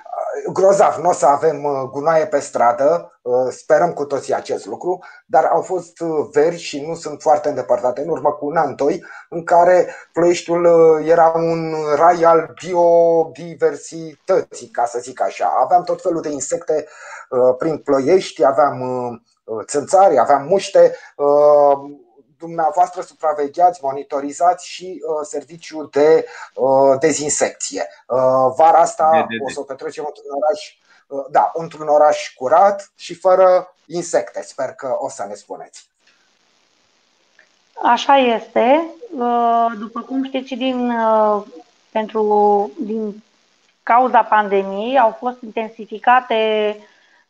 grozav, 0.54 0.96
nu 0.96 1.10
o 1.10 1.14
să 1.14 1.26
avem 1.26 1.64
uh, 1.64 1.82
gunoaie 1.92 2.26
pe 2.26 2.40
stradă, 2.40 3.08
sperăm 3.50 3.94
cu 3.94 4.06
toții 4.06 4.34
acest 4.34 4.66
lucru, 4.66 5.00
dar 5.26 5.46
au 5.46 5.62
fost 5.62 5.98
veri 6.32 6.58
și 6.58 6.86
nu 6.88 6.96
sunt 6.96 7.22
foarte 7.22 7.50
îndepărtate, 7.50 8.02
în 8.02 8.10
urmă 8.10 8.32
cu 8.32 8.46
un 8.46 8.58
an, 8.58 8.76
doi, 8.76 9.06
în 9.30 9.44
care 9.44 9.96
Ploieștiul 10.14 10.66
era 11.06 11.32
un 11.36 11.74
rai 11.96 12.24
al 12.24 12.54
biodiversității, 12.64 14.68
ca 14.68 14.86
să 14.86 15.00
zic 15.00 15.22
așa. 15.22 15.54
Aveam 15.64 15.84
tot 15.84 16.02
felul 16.02 16.22
de 16.22 16.30
insecte 16.30 16.88
prin 17.58 17.78
Ploiești, 17.78 18.46
aveam 18.46 18.80
țânțari, 19.66 20.20
aveam 20.20 20.44
muște, 20.44 20.96
dumneavoastră 22.46 23.02
supravegheați, 23.02 23.80
monitorizați 23.84 24.68
și 24.68 24.88
uh, 25.02 25.26
serviciul 25.34 25.90
de 25.92 26.26
uh, 26.56 27.00
dezinsecție. 27.00 27.88
Uh, 28.08 28.54
vara 28.58 28.78
asta 28.78 29.10
de, 29.12 29.18
de, 29.18 29.26
de. 29.38 29.44
o 29.46 29.50
să 29.50 29.60
o 29.60 29.64
petrecem 29.64 30.06
într-un 30.08 30.32
oraș, 30.40 30.60
uh, 31.08 31.26
da, 31.32 31.52
într-un 31.54 31.88
oraș 31.88 32.34
curat 32.36 32.92
și 32.96 33.14
fără 33.16 33.76
insecte. 33.86 34.42
Sper 34.42 34.70
că 34.70 34.96
o 34.98 35.10
să 35.10 35.26
ne 35.28 35.34
spuneți. 35.34 35.90
Așa 37.84 38.18
este. 38.18 38.86
Uh, 39.18 39.68
după 39.80 40.02
cum 40.02 40.24
știți, 40.24 40.54
din, 40.54 40.90
uh, 40.90 41.44
pentru, 41.92 42.72
din 42.80 43.24
cauza 43.84 44.24
pandemiei 44.24 45.00
au 45.00 45.12
fost 45.20 45.42
intensificate 45.42 46.38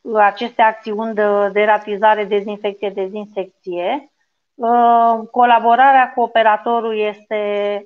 uh, 0.02 0.16
aceste 0.16 0.62
acțiuni 0.62 1.14
de 1.14 1.50
deratizare, 1.52 2.24
dezinfecție, 2.24 2.90
dezinsecție. 2.90 4.13
Uh, 4.56 5.28
colaborarea 5.32 6.12
cu 6.16 6.22
operatorul 6.22 7.00
este 7.00 7.38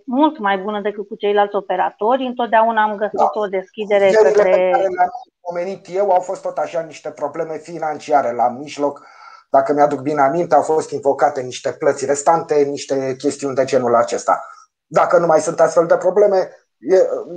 mult 0.05 0.39
mai 0.39 0.57
bună 0.57 0.81
decât 0.81 1.07
cu 1.07 1.15
ceilalți 1.15 1.55
operatori. 1.55 2.25
Întotdeauna 2.25 2.83
am 2.83 2.95
găsit 2.95 3.17
da. 3.17 3.29
o 3.33 3.47
deschidere 3.47 4.09
Zilele 4.09 4.31
către. 4.31 4.51
Pe 4.51 4.69
care 4.71 4.81
le-am 4.81 5.09
pomenit 5.41 5.85
eu 5.89 6.11
au 6.11 6.19
fost 6.19 6.41
tot 6.41 6.57
așa 6.57 6.81
niște 6.81 7.09
probleme 7.09 7.57
financiare 7.57 8.33
la 8.33 8.49
mijloc. 8.49 9.01
Dacă 9.49 9.73
mi-aduc 9.73 9.99
bine 9.99 10.21
aminte, 10.21 10.55
au 10.55 10.61
fost 10.61 10.91
invocate 10.91 11.41
niște 11.41 11.71
plăți 11.71 12.05
restante, 12.05 12.63
niște 12.63 13.15
chestiuni 13.17 13.55
de 13.55 13.65
genul 13.65 13.95
acesta. 13.95 14.43
Dacă 14.85 15.17
nu 15.17 15.25
mai 15.25 15.39
sunt 15.39 15.59
astfel 15.59 15.85
de 15.85 15.97
probleme, 15.97 16.49
e, 16.79 16.95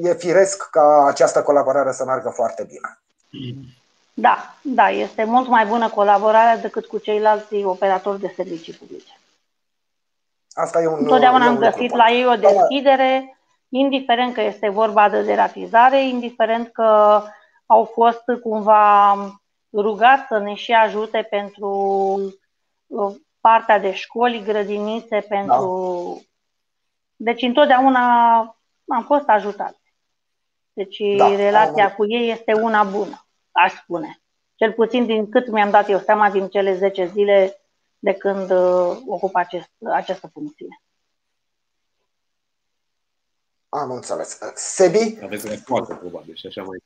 e 0.09 0.15
firesc 0.15 0.71
ca 0.71 1.05
această 1.07 1.43
colaborare 1.43 1.93
să 1.93 2.05
meargă 2.05 2.29
foarte 2.29 2.67
bine. 2.69 2.99
Da, 4.15 4.55
da, 4.63 4.89
este 4.89 5.25
mult 5.25 5.49
mai 5.49 5.67
bună 5.67 5.89
colaborarea 5.89 6.57
decât 6.57 6.87
cu 6.87 6.99
ceilalți 6.99 7.55
operatori 7.55 8.21
de 8.21 8.33
servicii 8.37 8.73
publice. 8.73 9.20
Asta 10.61 10.83
e 10.83 10.87
un, 10.87 10.99
Întotdeauna 10.99 11.47
am 11.47 11.59
găsit 11.59 11.95
la 11.95 12.11
ei 12.11 12.27
o 12.27 12.35
deschidere, 12.35 13.39
indiferent 13.69 14.35
că 14.35 14.41
este 14.41 14.69
vorba 14.69 15.09
de 15.09 15.23
deratizare, 15.23 16.09
indiferent 16.09 16.69
că 16.73 17.23
au 17.67 17.85
fost 17.85 18.25
cumva 18.43 19.15
rugați 19.73 20.27
să 20.27 20.39
ne 20.39 20.55
și 20.55 20.73
ajute 20.73 21.27
pentru 21.31 21.69
uh, 22.87 23.15
partea 23.41 23.79
de 23.79 23.93
școli, 23.93 24.43
grădinițe, 24.45 25.27
pentru. 25.29 26.15
Da. 26.15 26.25
Deci 27.17 27.43
întotdeauna 27.43 28.39
am 28.89 29.05
fost 29.07 29.29
ajutat. 29.29 29.81
Deci 30.73 30.99
da, 31.17 31.37
relația 31.37 31.85
am... 31.85 31.93
cu 31.97 32.07
ei 32.09 32.31
este 32.31 32.53
una 32.53 32.83
bună, 32.83 33.27
aș 33.51 33.73
spune. 33.73 34.21
Cel 34.55 34.73
puțin 34.73 35.07
din 35.07 35.29
cât 35.29 35.51
mi-am 35.51 35.71
dat 35.71 35.89
eu 35.89 35.99
seama 35.99 36.31
din 36.31 36.49
cele 36.49 36.75
10 36.75 37.07
zile 37.07 37.60
de 38.01 38.13
când 38.13 38.51
uh, 38.51 38.99
ocup 39.07 39.35
acest, 39.35 39.71
această 39.93 40.27
funcție. 40.27 40.81
Am 43.69 43.91
înțeles. 43.91 44.39
Sebi? 44.55 45.19
Aveți 45.23 45.49
răspunsă, 45.49 45.95
probabil, 45.95 46.35
și 46.35 46.47
așa 46.47 46.63
mai. 46.63 46.79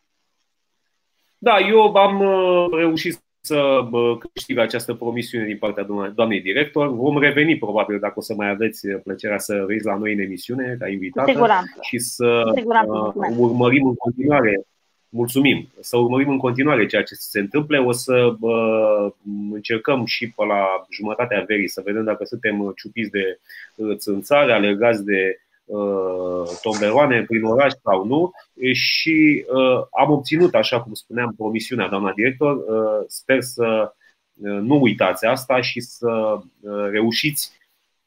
Da, 1.38 1.58
eu 1.58 1.94
am 1.94 2.20
uh, 2.20 2.78
reușit 2.78 3.22
să 3.40 3.88
câștig 4.32 4.58
această 4.58 4.94
promisiune 4.94 5.44
din 5.44 5.58
partea 5.58 5.86
doamnei 6.14 6.40
director. 6.40 6.88
Vom 6.88 7.18
reveni 7.18 7.58
probabil 7.58 7.98
dacă 7.98 8.14
o 8.16 8.20
să 8.20 8.34
mai 8.34 8.48
aveți 8.48 8.88
plăcerea 8.88 9.38
să 9.38 9.64
veniți 9.66 9.86
la 9.86 9.96
noi 9.96 10.12
în 10.12 10.18
emisiune 10.18 10.76
ca 10.78 10.88
invitată 10.88 11.30
Siguranță. 11.30 11.78
și 11.80 11.98
să 11.98 12.52
Siguranță. 12.54 13.12
Uh, 13.14 13.36
urmărim 13.36 13.86
în 13.86 13.94
continuare 13.94 14.66
mulțumim. 15.14 15.68
Să 15.80 15.96
urmărim 15.96 16.28
în 16.28 16.38
continuare 16.38 16.86
ceea 16.86 17.02
ce 17.02 17.14
se 17.14 17.40
întâmple. 17.40 17.78
O 17.78 17.92
să 17.92 18.34
bă, 18.38 19.12
încercăm 19.52 20.04
și 20.04 20.28
pe 20.28 20.44
la 20.44 20.86
jumătatea 20.90 21.44
verii 21.46 21.68
să 21.68 21.82
vedem 21.84 22.04
dacă 22.04 22.24
suntem 22.24 22.72
ciupiți 22.76 23.10
de 23.10 23.38
uh, 23.74 23.96
țânțare, 23.96 24.52
alergați 24.52 25.04
de 25.04 25.38
uh, 25.64 26.58
tomberoane 26.62 27.22
prin 27.22 27.44
oraș 27.44 27.72
sau 27.82 28.04
nu 28.04 28.32
și 28.72 29.44
uh, 29.48 29.86
am 30.00 30.10
obținut, 30.10 30.54
așa 30.54 30.82
cum 30.82 30.94
spuneam, 30.94 31.34
promisiunea 31.36 31.88
doamna 31.88 32.12
director. 32.12 32.56
Uh, 32.56 33.04
sper 33.06 33.40
să 33.40 33.92
uh, 34.34 34.58
nu 34.60 34.80
uitați 34.80 35.26
asta 35.26 35.60
și 35.60 35.80
să 35.80 36.38
uh, 36.60 36.88
reușiți 36.90 37.52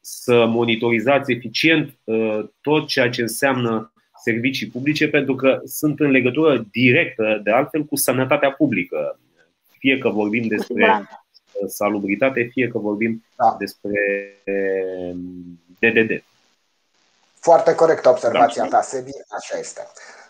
să 0.00 0.46
monitorizați 0.46 1.32
eficient 1.32 1.94
uh, 2.04 2.40
tot 2.60 2.86
ceea 2.86 3.10
ce 3.10 3.22
înseamnă 3.22 3.92
servicii 4.28 4.68
publice 4.68 5.08
pentru 5.08 5.34
că 5.34 5.60
sunt 5.64 6.00
în 6.00 6.10
legătură 6.10 6.66
directă, 6.70 7.40
de 7.42 7.50
altfel, 7.50 7.84
cu 7.84 7.96
sănătatea 7.96 8.52
publică. 8.52 9.18
Fie 9.78 9.98
că 9.98 10.08
vorbim 10.08 10.46
despre 10.48 11.08
salubritate, 11.66 12.48
fie 12.52 12.68
că 12.68 12.78
vorbim 12.78 13.24
da. 13.36 13.56
despre 13.58 14.00
DDD. 15.78 16.24
Foarte 17.40 17.74
corect 17.74 18.06
observația 18.06 18.62
da. 18.62 18.68
ta, 18.68 18.82
Sebi, 18.82 19.10
așa 19.28 19.58
este. 19.58 19.80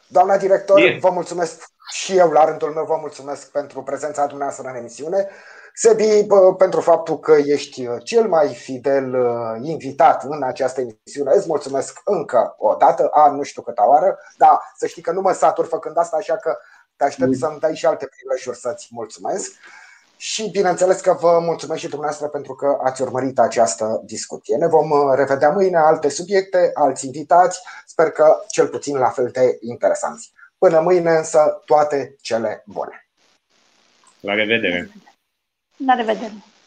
Doamna 0.06 0.36
director, 0.38 0.78
e. 0.80 0.98
vă 1.00 1.10
mulțumesc 1.10 1.64
și 1.92 2.16
eu 2.16 2.30
la 2.30 2.44
rândul 2.44 2.70
meu 2.70 2.84
vă 2.84 2.96
mulțumesc 3.00 3.50
pentru 3.50 3.82
prezența 3.82 4.26
dumneavoastră 4.26 4.68
în 4.68 4.76
emisiune. 4.76 5.28
Sebi, 5.74 6.26
pentru 6.58 6.80
faptul 6.80 7.18
că 7.18 7.36
ești 7.44 7.86
uh, 7.86 7.96
cel 8.04 8.28
mai 8.28 8.54
fidel 8.54 9.14
uh, 9.14 9.60
invitat 9.62 10.24
în 10.24 10.42
această 10.42 10.80
emisiune, 10.80 11.32
îți 11.34 11.46
mulțumesc 11.48 12.00
încă 12.04 12.54
o 12.58 12.74
dată, 12.74 13.08
a 13.12 13.30
nu 13.30 13.42
știu 13.42 13.62
câta 13.62 13.88
oară, 13.88 14.18
dar 14.36 14.60
să 14.76 14.86
știi 14.86 15.02
că 15.02 15.12
nu 15.12 15.20
mă 15.20 15.32
satur 15.32 15.66
făcând 15.66 15.96
asta, 15.98 16.16
așa 16.16 16.36
că 16.36 16.56
te 16.96 17.04
aștept 17.04 17.36
să-mi 17.36 17.58
dai 17.60 17.74
și 17.74 17.86
alte 17.86 18.06
prilejuri 18.06 18.58
să-ți 18.58 18.88
mulțumesc. 18.90 19.52
Și 20.16 20.50
bineînțeles 20.50 21.00
că 21.00 21.12
vă 21.12 21.38
mulțumesc 21.42 21.80
și 21.80 21.88
dumneavoastră 21.88 22.28
pentru 22.28 22.54
că 22.54 22.78
ați 22.82 23.02
urmărit 23.02 23.38
această 23.38 24.00
discuție. 24.04 24.56
Ne 24.56 24.66
vom 24.66 24.90
uh, 24.90 25.12
revedea 25.14 25.50
mâine 25.50 25.76
alte 25.76 26.08
subiecte, 26.08 26.70
alți 26.74 27.06
invitați, 27.06 27.60
sper 27.86 28.10
că 28.10 28.36
cel 28.48 28.66
puțin 28.66 28.96
la 28.96 29.08
fel 29.08 29.28
de 29.32 29.58
interesanți. 29.60 30.32
Până 30.58 30.80
mâine 30.80 31.10
însă 31.10 31.62
toate 31.64 32.16
cele 32.20 32.62
bune. 32.66 33.08
La 34.20 34.34
revedere! 34.34 34.90
La 35.80 35.94
revedere! 35.94 36.57